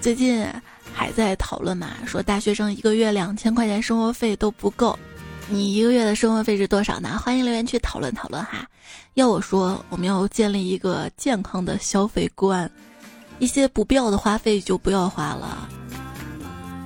[0.00, 0.46] 最近
[0.92, 4.96] 还在讨论嘛，说大学生一个月两千块钱生活费都不够。
[5.50, 7.20] 你一个月的生活费是多少呢？
[7.22, 8.66] 欢迎留言区讨论讨论哈。
[9.12, 12.70] 要我说，我们要建立一个健康的消费观，
[13.38, 15.68] 一些不必要的花费就不要花了，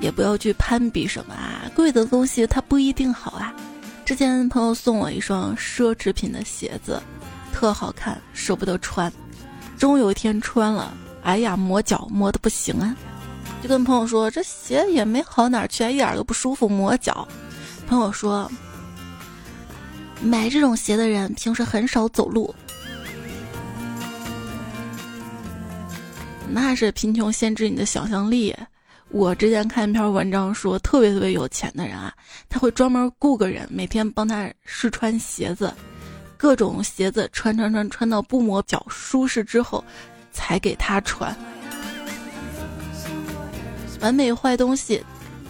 [0.01, 1.71] 也不要去攀比什么啊。
[1.75, 3.55] 贵的东西它不一定好啊。
[4.05, 7.01] 之前朋友送我一双奢侈品的鞋子。
[7.53, 9.13] 特好看，舍不得穿，
[9.79, 10.93] 终有一天穿了，
[11.23, 12.95] 哎呀，磨脚磨的不行啊！
[13.63, 17.27] 就跟朋友说，这鞋也没好哪去，一点都不舒服，磨脚。
[17.89, 18.51] 朋友说，
[20.21, 22.55] 买这种鞋的人平时很少走路，
[26.47, 28.55] 那是贫穷限制你的想象力。
[29.09, 32.13] 我之前看一篇文章说，特别特别有钱的人啊，
[32.51, 35.73] 他会专门雇个人，每天帮他试穿鞋子。
[36.37, 39.83] 各种鞋子穿穿穿穿到不磨脚舒适之后，
[40.31, 41.35] 才给他穿。
[44.01, 45.03] 完美坏东西，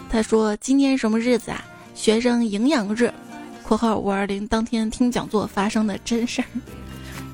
[0.08, 1.64] 他说今天什么日子啊？
[1.98, 3.12] 学生营养日
[3.66, 6.46] （括号五二零当天听讲座发生的真事儿）。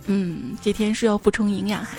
[0.09, 1.91] 嗯，这天是要补充营养哈。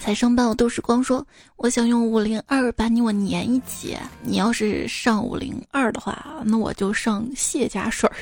[0.00, 1.24] 财生伴我都是光说，
[1.56, 3.98] 我想用五零二把你我粘一起。
[4.22, 8.16] 你要是上五零二的话，那我就上卸甲水儿。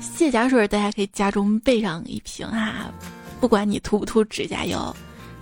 [0.00, 2.86] 卸甲水儿大家可以家中备上一瓶哈，
[3.40, 4.94] 不管你涂不涂指甲油，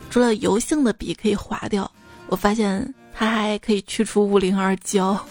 [0.08, 1.88] 除了油性的笔可以划掉，
[2.28, 5.22] 我发现它还可以去除五零二胶。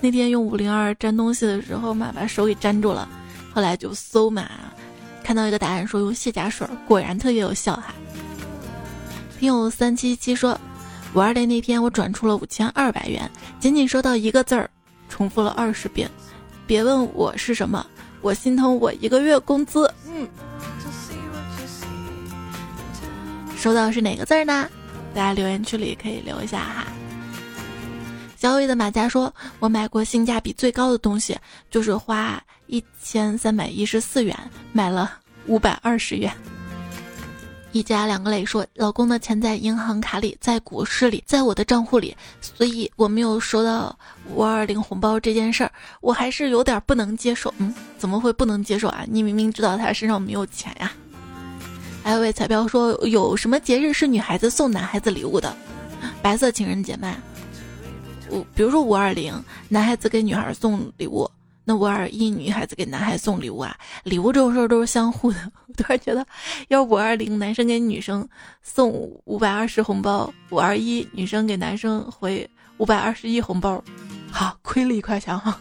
[0.00, 3.08] 那天用五零二粘东西的时候嘛，把手给粘住了，
[3.52, 4.48] 后来就搜嘛，
[5.22, 7.94] 看到一个答案说用卸甲水，果然特别有效哈。
[9.38, 10.58] 听友三七七说，
[11.14, 14.70] 五二零那天我转出了五千二百元，仅仅收到一个字儿，
[15.08, 16.10] 重复了二十遍，
[16.66, 17.84] 别问我是什么，
[18.20, 19.92] 我心疼我一个月工资。
[20.08, 20.26] 嗯，
[23.56, 24.68] 收到是哪个字儿呢？
[25.14, 26.86] 大家留言区里可以留一下哈。
[28.44, 31.34] 小伟的马甲说：“我买过性价比最高的东西，
[31.70, 34.38] 就是花一千三百一十四元
[34.70, 35.10] 买了
[35.46, 36.30] 五百二十元。”
[37.72, 47.50] 一家两个磊说：“老公的钱在银行卡里，在股市里，在我的账户里，所以我没有收到五二零红包这件事儿，我还是有点不能接受。
[47.56, 49.06] 嗯，怎么会不能接受啊？
[49.08, 50.92] 你明明知道他身上没有钱呀。”
[52.04, 55.56] 还有位彩票说：“有什么节日是女孩子送男孩子礼物的？
[56.20, 57.16] 白色情人节吗？”
[58.54, 59.34] 比如说五二零，
[59.68, 61.30] 男孩子给女孩送礼物，
[61.64, 65.38] 那五二一女孩子给男孩送礼物啊，礼物这种事儿都是相互的。
[65.66, 66.26] 我突然觉得，
[66.68, 68.28] 要五二零男生给女生
[68.62, 68.90] 送
[69.24, 73.82] 五百二十红包，五二一女生给男生回五百二十一红包，
[74.30, 75.58] 好，亏了一块钱哈。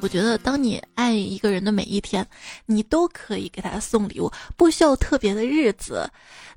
[0.00, 2.24] 我觉得，当你爱一个人的每一天，
[2.66, 6.08] 你都可以给他送礼物，不需要特别的日子，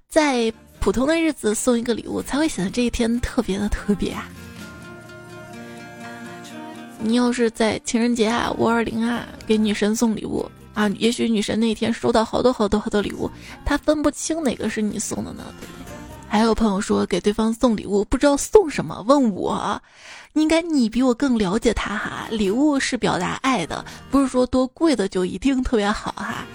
[0.07, 4.29] 在普通的日子送一个礼物，才会显得这一天特别的特别啊。
[7.03, 13.29] 你要是在情人节啊、五二零啊给女神送礼物啊，也许女神那天收到好多好多好多礼物，
[13.65, 15.93] 她分不清哪个是你送的呢，对不对？
[16.29, 19.81] 还有朋友说给对方送礼物不知道送什么，问我，
[20.33, 22.27] 应该你比我更了解他哈。
[22.29, 26.45] 礼物是表达爱的，不是说多贵的就一定特别好哈。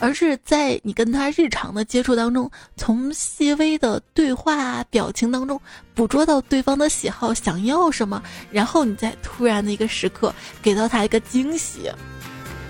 [0.00, 5.60] 而是在你跟他日常的接触当中，从细微的对话、啊表情当中
[5.94, 11.92] 捕捉到对方的喜好、想要什么，然后你在突然的一个时刻给到他一个惊喜。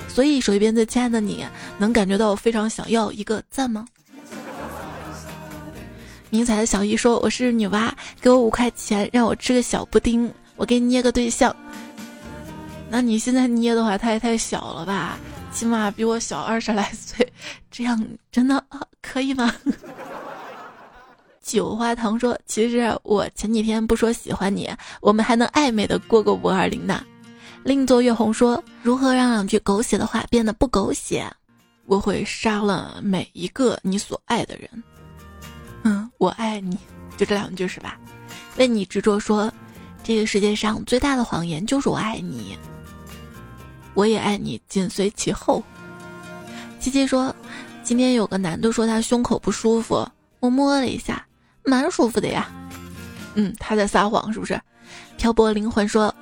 [0.08, 1.46] 所以手一边最亲爱的你，
[1.78, 3.86] 能感觉到我非常想要一个赞吗？
[6.30, 7.90] 迷彩的小姨说：“我是女娲，
[8.20, 11.54] 给我五块钱让我吃个小布丁，我给你捏个对象。
[12.88, 15.16] 那你现在捏的话，太也太小了吧？”
[15.52, 17.32] 起码比我小二十来岁，
[17.70, 18.64] 这样真的
[19.02, 19.54] 可以吗？
[21.42, 27.04] 九花糖说：“其实我前几天不说喜欢你，我们还能暧昧的过个五二零呢。”
[27.64, 31.30] 另座月红说：“如何让两句狗血的话变得不狗血？
[31.86, 34.70] 我会杀了每一个你所爱的人。”
[35.82, 36.78] 嗯，我爱你，
[37.16, 37.98] 就这两句是吧？
[38.56, 39.52] 为你执着说，
[40.04, 42.56] 这个世界上最大的谎言就是我爱你。
[43.94, 45.62] 我也爱你，紧随其后。
[46.78, 47.34] 七七说，
[47.82, 51.26] 今天有个男的说他胸口不舒服，我摸了一下，
[51.64, 52.48] 蛮舒服的呀。
[53.34, 54.60] 嗯，他在撒谎是不是？
[55.16, 56.14] 漂泊灵魂说，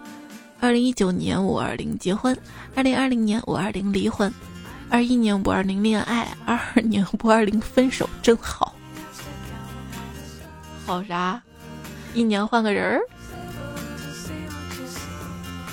[0.60, 2.36] 二零一九年五二零结婚，
[2.74, 4.32] 二零二零年五二零离婚，
[4.90, 8.74] 二一年五二零恋爱，二二年五二零分手，真好。
[10.84, 11.40] 好啥？
[12.14, 13.00] 一年换个人儿？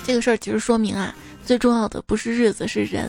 [0.04, 1.12] 这个事儿其实说明啊。
[1.46, 3.08] 最重要的不是日子，是人。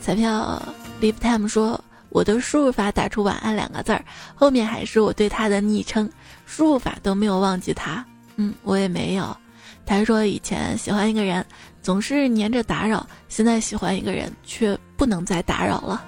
[0.00, 0.60] 彩票
[1.00, 6.10] live time 说，我的输入法打出“晚安”两个字儿，后面还是我对他的昵称，
[6.44, 8.04] 输入法都没有忘记他。
[8.34, 9.36] 嗯，我也没有。
[9.86, 11.44] 他说以前喜欢一个人，
[11.82, 16.04] 总是黏着打扰，现在喜欢一个人，却不能再打扰了。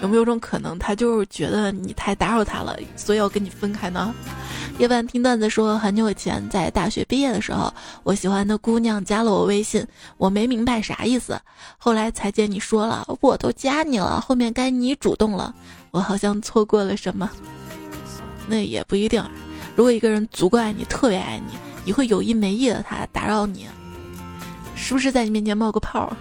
[0.00, 4.14] 有没有种可能，他就是觉得你太打扰他了，所以要跟你分开呢？
[4.76, 11.40] 夜半听段子说，很久以前在大学毕业的时候，我喜欢的姑娘加了我微信，我没明白啥意思，
[11.78, 15.54] 后来才见你说了，我都加你了，后面该你主动了，
[15.92, 17.30] 我好像错过了什么。
[18.48, 19.24] 那也不一定，
[19.76, 23.68] 如果一个人足够爱你，特别爱你，你会有意没意的他打扰你，
[24.74, 26.14] 是不是在你面前冒个泡，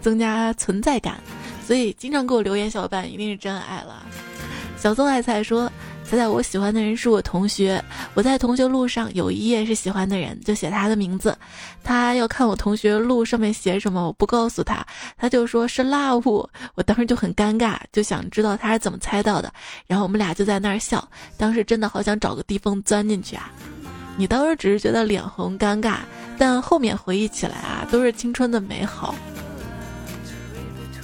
[0.00, 1.20] 增加存在感？
[1.66, 4.02] 所以经常给我留言小伙伴一定是真爱了。
[4.78, 5.70] 小松爱菜说。
[6.08, 7.82] 猜猜我喜欢的人是我同学，
[8.14, 11.36] 我在同学录上有一页是喜欢的人，就写他的名字。
[11.82, 14.86] 他要看我同学录上面写什么，我不告诉他，
[15.18, 16.48] 他就说是 love。
[16.76, 19.52] 我当时就很尴尬，就想知道他是怎么猜到的。
[19.88, 23.50] 然后我们俩就在那儿笑，当时真的好想找个地缝钻进去啊！
[24.16, 25.96] 你当时只是觉得脸红尴尬，
[26.38, 29.12] 但后面回忆起来啊，都是青春的美好。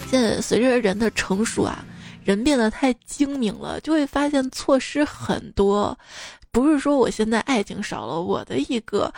[0.09, 1.85] 现在随着人的成熟啊。
[2.25, 5.97] 人变得太精明了，就会发现错失很多。
[6.51, 9.13] 不是说我现在爱情少了，我的一个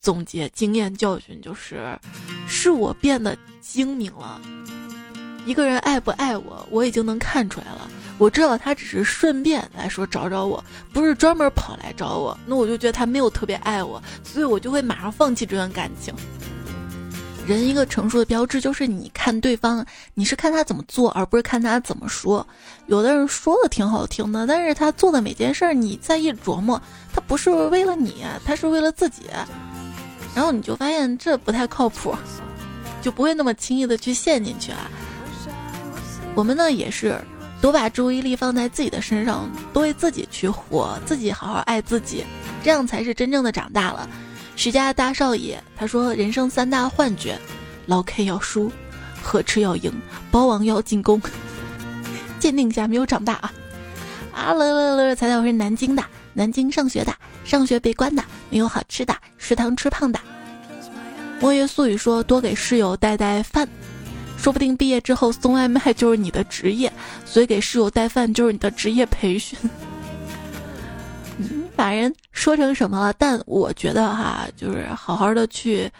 [0.00, 1.98] 总结经验教训就是，
[2.46, 4.40] 是我变得精明了。
[5.44, 7.88] 一个人爱不爱我，我已经能看出来了。
[8.18, 12.36] 我知道他只是顺便来说找找我，不是专门跑来找我。
[12.46, 16.14] 那我就觉得他没有特别爱我，所以我就会马上放弃这段感情。
[17.46, 22.44] 人一个成熟的标志就是你看对方，你是看他怎么做，而不是看他怎么说。
[22.88, 26.80] 有的人说的挺好听的，但是他做的每件事儿，你再一琢磨，
[27.14, 29.22] 他不是为了你，他是为了自己。
[30.34, 32.12] 然后你就发现这不太靠谱，
[33.00, 34.90] 就不会那么轻易的去陷进去啊。
[36.34, 37.16] 我们呢也是
[37.62, 42.24] 多把注意力放在自己的身上，多为自己去活，自己好好爱自己，
[42.64, 44.08] 这样才是真正的长大了。
[44.56, 47.38] 徐家大少爷他说：“人生三大幻觉，
[47.84, 48.72] 老 K 要输，
[49.22, 49.92] 何吃要赢，
[50.30, 51.20] 包王要进攻。
[52.40, 53.52] 鉴定一下没有长大啊！
[54.34, 55.14] 啊乐乐乐！
[55.14, 56.02] 猜猜我是南京的，
[56.32, 60.18] 南京上学的，上学被关的，没有好吃的，食堂吃胖的。
[61.38, 63.68] 莫言素语说：多给室友带带饭，
[64.38, 66.90] 说不定毕业之后送外卖就是你的职业，
[67.26, 69.58] 所以给室友带饭就是你的职业培训。”
[71.76, 73.12] 把人说成什么了？
[73.12, 75.90] 但我觉得哈，就是好好的去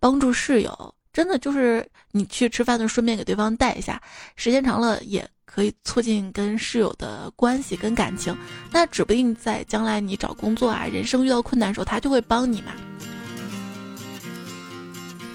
[0.00, 4.00] 帮助室友，真的就是你去吃饭的顺便给对方带一下，
[4.34, 8.36] 时间长了也可以促进跟室友的关系跟感情。
[8.72, 12.72] 那指不定在将来你找工作啊，人生遇到困难的时候，他就会帮你嘛。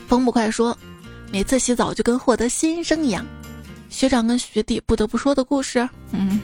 [0.07, 0.77] 风不快说，
[1.31, 3.25] 每次洗澡就跟获得新生一样。
[3.89, 6.39] 学长跟学弟不得不说的故事，嗯。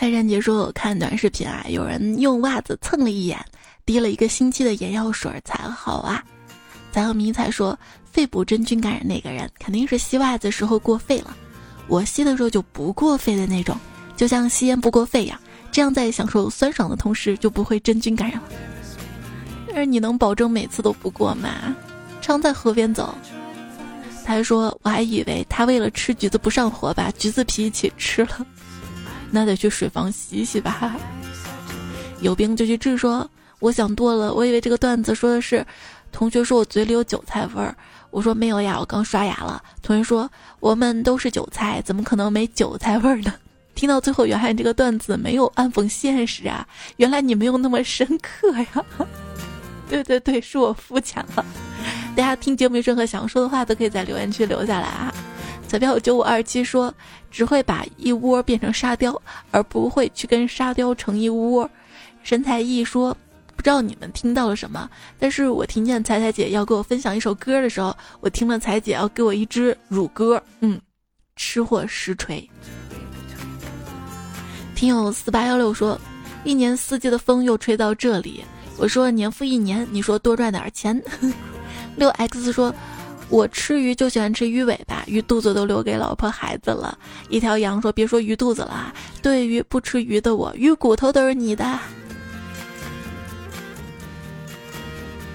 [0.00, 3.36] 泰山杰说：“我看短视频啊，有人用袜子蹭了一眼，
[3.84, 6.22] 滴了一个星期的眼药水才好啊。”
[6.92, 7.76] 咱和迷彩说
[8.08, 11.36] ：“肺部真菌感染那个人肯定是吸袜子时候过肺了。
[11.88, 13.76] 我吸的时候就不过肺的那种，
[14.16, 15.36] 就像吸烟不过肺一样，
[15.72, 18.48] 这样在享受酸爽的同时就不会真菌感染了。
[19.66, 21.74] 但是你能保证每次都不过吗？
[22.22, 23.18] 常在河边走。”
[24.24, 28.46] 他说：“我还以为他为了吃橘子不上火，把橘子皮一起吃了。”
[29.30, 30.96] 那得去水房洗洗吧。
[32.20, 32.96] 有病就去治。
[32.96, 33.28] 说
[33.60, 35.64] 我想多了，我以为这个段子说的是，
[36.12, 37.74] 同学说我嘴里有韭菜味儿，
[38.10, 39.62] 我说没有呀，我刚刷牙了。
[39.82, 43.32] 同学说我们都是韭菜，怎么可能没韭菜味儿呢？
[43.74, 46.66] 听到最后，原来这个段子没有暗讽现实啊，
[46.96, 48.84] 原来你没有那么深刻呀。
[49.88, 51.44] 对对对，是我肤浅了。
[52.16, 55.14] 大家听节目有任何想说的话，都可以在留言区留下来啊。
[55.68, 56.92] 彩票九五二七说，
[57.30, 61.70] 只会把一窝变成沙雕，而不会去跟沙雕成一窝。
[62.22, 63.14] 神采奕说，
[63.54, 64.88] 不知道你们听到了什么，
[65.18, 70.80] 但是我听见彩彩姐要给我分享一首歌的时候，我听了彩姐要给我一支乳鸽，嗯，
[71.36, 72.48] 吃货实锤。
[74.74, 76.00] 听友四八幺六说，
[76.44, 78.42] 一年四季的风又吹到这里，
[78.78, 80.98] 我说年复一年，你说多赚点钱。
[81.94, 82.74] 六 x 说。
[83.30, 86.96] 我吃鱼就喜欢吃鱼尾巴，鱼肚子都留给老婆孩子了。
[87.28, 91.78] 一条羊说：“别说鱼肚子了，对于不吃鱼的我，鱼骨头都是你的。”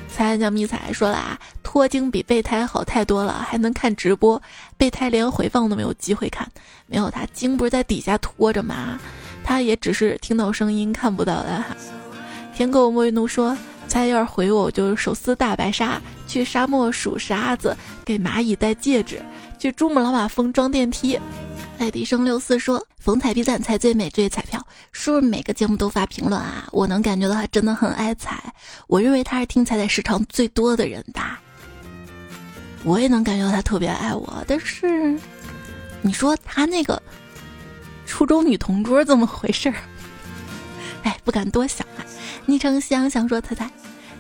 [0.10, 4.42] 彩叫迷彩说了啊，脱精比备胎好太多了，还能看直播，
[4.76, 6.50] 备胎连回放都没有机会看，
[6.88, 9.00] 没有他精不是在底下拖着吗？
[9.44, 11.64] 他也只是听到声音看不到的。
[12.56, 13.56] 天狗莫云怒说。
[13.94, 19.22] 他要是回我，我就手撕大白鲨，去沙漠数沙子，给蚂蚁戴戒指，
[19.60, 21.20] 去珠穆朗玛峰装电梯。
[21.78, 26.68] 爱迪生六四说：“逢彩必赞，彩最美，最彩票。”是不是每个节目都发评论啊？
[26.72, 28.44] 我能感觉到他真的很爱彩。
[28.88, 31.40] 我认为他是听彩彩时长最多的人吧。
[32.84, 35.16] 我也能感觉到他特别爱我，但是
[36.02, 37.00] 你说他那个
[38.08, 39.72] 初中女同桌怎么回事？
[41.04, 42.02] 哎，不敢多想啊。
[42.46, 43.72] 昵称香香说：“彩彩，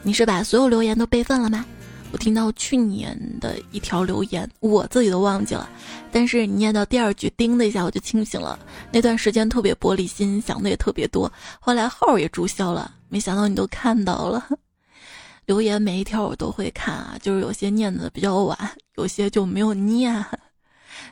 [0.01, 1.65] 你是把所有留言都备份了吗？
[2.11, 5.67] 我听到去年的一条留言，我自己都忘记了。
[6.11, 8.57] 但是你念到第二句，叮的一下我就清醒了。
[8.91, 11.32] 那段时间特别玻璃心，想的也特别多。
[11.59, 14.47] 后来号也注销了，没想到你都看到了。
[15.45, 18.57] 留言每一条我都会看啊，就是有些念的比较晚，
[18.95, 20.24] 有些就没有念。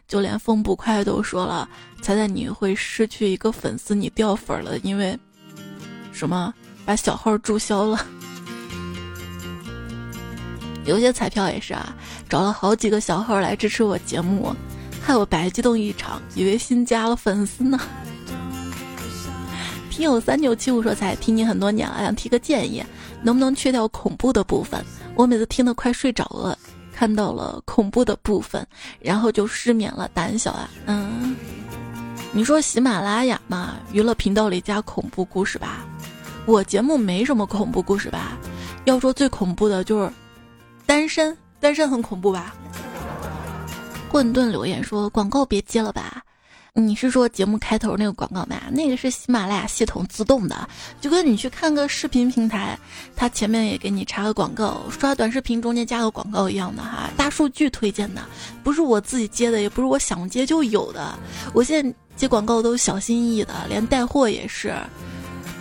[0.07, 1.67] 就连风不快都说了，
[2.01, 5.19] 彩彩你会失去一个粉丝，你掉粉了，因为
[6.13, 6.53] 什么？”
[6.85, 8.05] 把小号注销了，
[10.85, 11.95] 有些彩票也是啊，
[12.27, 14.55] 找了好几个小号来支持我节目，
[15.01, 17.79] 害我白激动一场，以为新加了粉丝呢。
[19.89, 22.83] 听友三九七五说才听你很多年了，想提个建议，
[23.21, 24.83] 能不能去掉恐怖的部分？
[25.15, 26.57] 我每次听的快睡着了，
[26.91, 28.65] 看到了恐怖的部分，
[28.99, 30.69] 然后就失眠了，胆小啊。
[30.87, 31.35] 嗯，
[32.31, 35.85] 你说喜马拉雅嘛，娱乐频道里加恐怖故事吧。
[36.47, 38.37] 我节目没什么恐怖故事吧，
[38.85, 40.11] 要说最恐怖的就是
[40.85, 42.55] 单身，单身很恐怖吧？
[44.09, 46.21] 混沌留言说广告别接了吧。
[46.73, 48.55] 你是说节目开头那个广告吗？
[48.71, 50.67] 那个是喜马拉雅系统自动的，
[51.01, 52.79] 就跟你去看个视频平台，
[53.15, 58.21] 它前面也给你插个广告，刷短视频中间加个广告一样的哈，大数据推荐的，
[58.63, 61.13] 不是我自己接的，也不是我想接就有的。
[61.53, 64.73] 我现在接广告都小心翼翼的，连带货也是，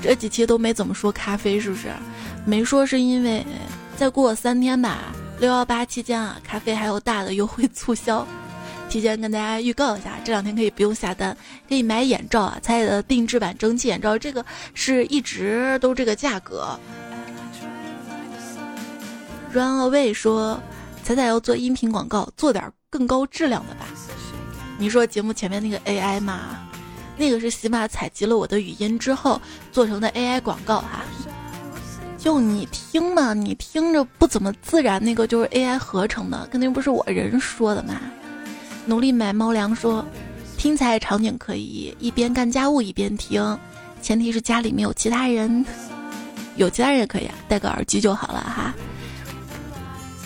[0.02, 1.88] 这几期都没怎么说咖啡，是不是？
[2.46, 3.44] 没说是因为
[3.96, 8.26] 再过三天吧，六幺八期间啊，咖啡还有大的优惠促销。
[8.88, 11.36] 提前跟大家预告一下，这两天可以不用下单，
[11.68, 14.44] 可以买眼罩啊，彩彩的定制版蒸汽眼罩，这个
[14.74, 16.78] 是一直都这个价格。
[19.52, 20.60] Run away 说，
[21.04, 23.86] 彩彩要做音频广告，做点更高质量的吧。
[24.78, 26.66] 你说节目前面那个 AI 吗？
[27.20, 29.38] 那个是喜马采集了我的语音之后
[29.70, 31.04] 做成的 AI 广告哈。
[32.16, 38.00] 就你听嘛，你听着不怎么自然，那个就是 AI 合成的，肯定不是我人说的嘛。
[38.86, 40.02] 努力买猫粮说，
[40.56, 43.58] 听彩场景可以一边干家务一边听，
[44.00, 45.62] 前提是家里没有其他人，
[46.56, 48.74] 有其他人也可以啊，戴个耳机就好了哈。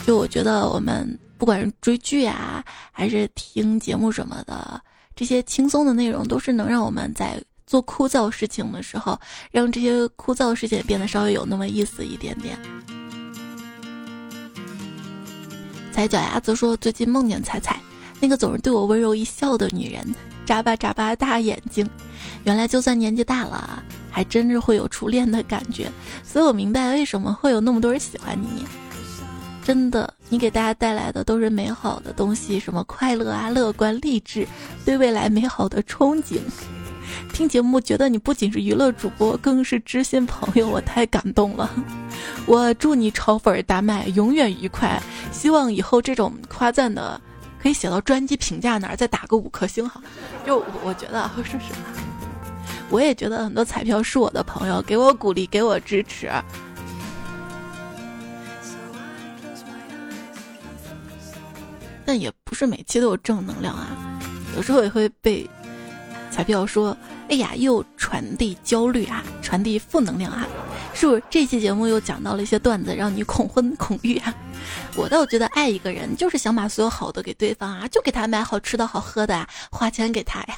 [0.07, 4.81] 就我觉得我们不管是追剧啊，还是听节目什么的，
[5.17, 9.19] 这些轻松的内容都是能让我们在做枯燥事情的时候，
[9.51, 12.59] 让这些枯燥事情变得稍微有那么意思一点点。
[15.93, 17.79] 踩脚丫子说，最近梦见彩彩。
[18.21, 21.89] 那个总是对我温柔一笑的女人，眨巴眨巴大眼睛，
[22.45, 25.91] 原来就算年纪大了，还真是会有初恋的感觉。
[26.25, 28.65] 所以我明白为什么会有那么多人喜欢你。
[29.65, 34.47] 真的，你给大家带来的都是美好的东西，什么快乐啊、乐观、励志，
[34.85, 36.39] 对未来美好的憧憬。
[37.33, 41.71] 听节目觉得你不仅是娱乐主播，更是知心朋友，我太感动了。
[42.47, 45.03] 我祝你炒粉大卖，永远愉快。
[45.33, 47.21] 希望以后这种夸赞的。
[47.63, 49.99] 可以写到专辑评价那儿，再打个五颗星哈。
[50.47, 51.87] 就我觉得 是什么？
[52.91, 56.31] 我也觉得很多彩票是我的朋友，给我鼓励，给我支持。
[62.05, 64.21] 但也不是每期都有正能量啊，
[64.57, 65.49] 有时候也会被
[66.31, 66.97] 彩票说
[67.31, 70.47] ：“哎呀，又传递焦虑啊，传递负能量啊。”
[70.95, 74.33] 是不是这期节目又讲到了一些段子，让你恐婚恐育啊？
[74.97, 80.57] 我倒觉得爱一个人就是想把所有好的给对方啊，就给他买好吃的好喝的，啊花钱给他呀，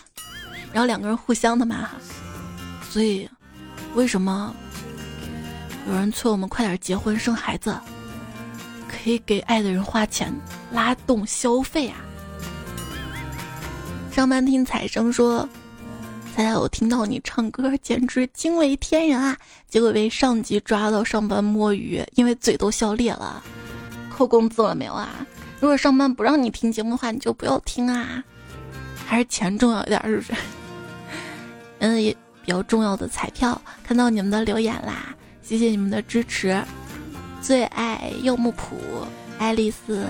[0.73, 1.89] 然后两个人互相的嘛。
[2.91, 3.29] 所以，
[3.95, 4.55] 为什么
[5.89, 7.75] 有人催我们快点结婚生孩子？
[8.89, 10.33] 可以给爱的人花钱，
[10.77, 11.97] 拉动消费啊。
[14.13, 15.49] 上班听彩声说。
[16.35, 19.35] 彩彩，我听到你唱歌，简直惊为天人啊！
[19.71, 23.43] 结果被上级抓到上班摸鱼，因为嘴都笑裂了，
[24.15, 25.09] 扣工资了没有啊？
[25.61, 28.23] 如果上班不让你听节目的话，你就不要听啊！
[29.07, 30.35] 还是钱重要一点，是不是？
[31.81, 32.15] 嗯，也
[32.45, 36.63] 比较重要的彩票，看到你们的留言啦，谢谢你们的支持。
[37.41, 38.77] 最爱柚木浦、
[39.39, 40.07] 爱丽丝、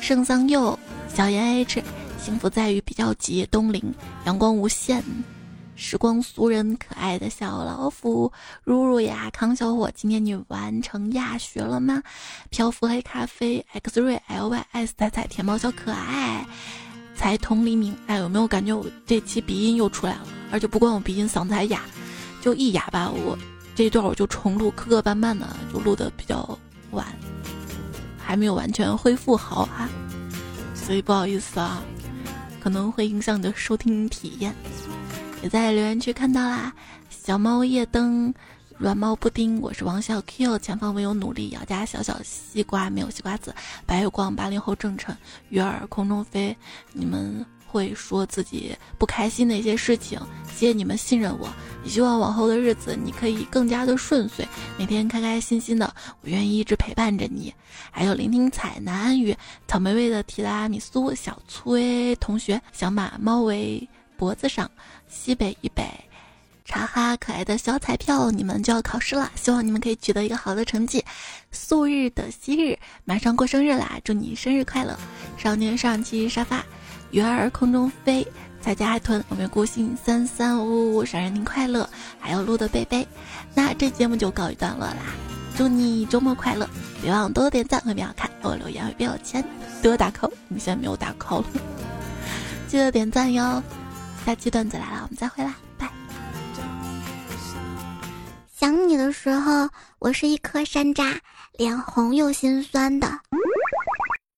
[0.00, 0.78] 圣桑柚、
[1.12, 1.82] 小妍 H，
[2.22, 3.82] 幸福在于比较急，东林
[4.24, 5.02] 阳光无限。
[5.74, 8.32] 时光俗人，可爱的小老虎，
[8.64, 12.02] 如如呀，康小伙，今天你完成亚学了吗？
[12.50, 16.46] 漂浮黑咖啡，X 瑞 L Y S 彩彩，甜猫小可爱，
[17.14, 17.94] 才同黎明。
[18.06, 20.26] 哎，有没有感觉我这期鼻音又出来了？
[20.50, 21.82] 而且不光我鼻音，嗓子还哑，
[22.40, 23.36] 就一哑吧，我
[23.74, 26.58] 这段我就重录，磕磕绊绊的，就录的比较
[26.92, 27.06] 晚，
[28.26, 29.88] 还没有完全恢复好啊，
[30.74, 31.80] 所以不好意思啊，
[32.58, 34.52] 可能会影响你的收听体验。
[35.44, 36.72] 也在留言区看到啦，
[37.08, 38.34] 小猫夜灯，
[38.78, 43.54] 软猫布丁，我是王小 Q，前方唯有努力，咬家小小西瓜没有西瓜子，
[43.86, 45.16] 白月光，八零后正晨，
[45.50, 46.56] 鱼儿空中飞，
[46.92, 50.18] 你们会说自己不开心的一些事情，
[50.54, 51.48] 谢谢你们信任我，
[51.84, 54.46] 也希望往后的日子你可以更加的顺遂，
[54.78, 55.92] 每天开开心心的，
[56.22, 57.52] 我愿意一直陪伴着你。
[57.90, 59.36] 还有聆听彩南安语，
[59.66, 63.86] 草莓味的提拉米苏，小崔同学小马猫围
[64.16, 64.70] 脖子上。
[65.08, 65.84] 西北以北，
[66.64, 71.02] 茶哈可爱的小彩票，你们就要考试了，希望你们可以取得一个好的成绩。
[71.52, 74.98] 素日的昔日，马上过生日啦，祝你生日快乐！
[75.38, 76.64] 少年上期沙发，
[77.10, 78.26] 鱼儿空中飞，
[78.60, 81.88] 在家海豚，我们孤星三三五五，生日您快乐！
[82.18, 83.06] 还有鹿的贝贝，
[83.54, 85.14] 那这节目就告一段落啦，
[85.56, 86.68] 祝你周末快乐！
[87.00, 89.42] 别忘多多点赞和秒看，多留言会变有钱，
[89.82, 91.46] 多打 call，你现在没有打 call 了，
[92.68, 93.62] 记得点赞哟。
[94.24, 95.88] 下期段子来了，我们再回来，拜。
[98.52, 99.68] 想你的时候，
[100.00, 101.16] 我是一颗山楂，
[101.56, 103.06] 脸红又心酸的，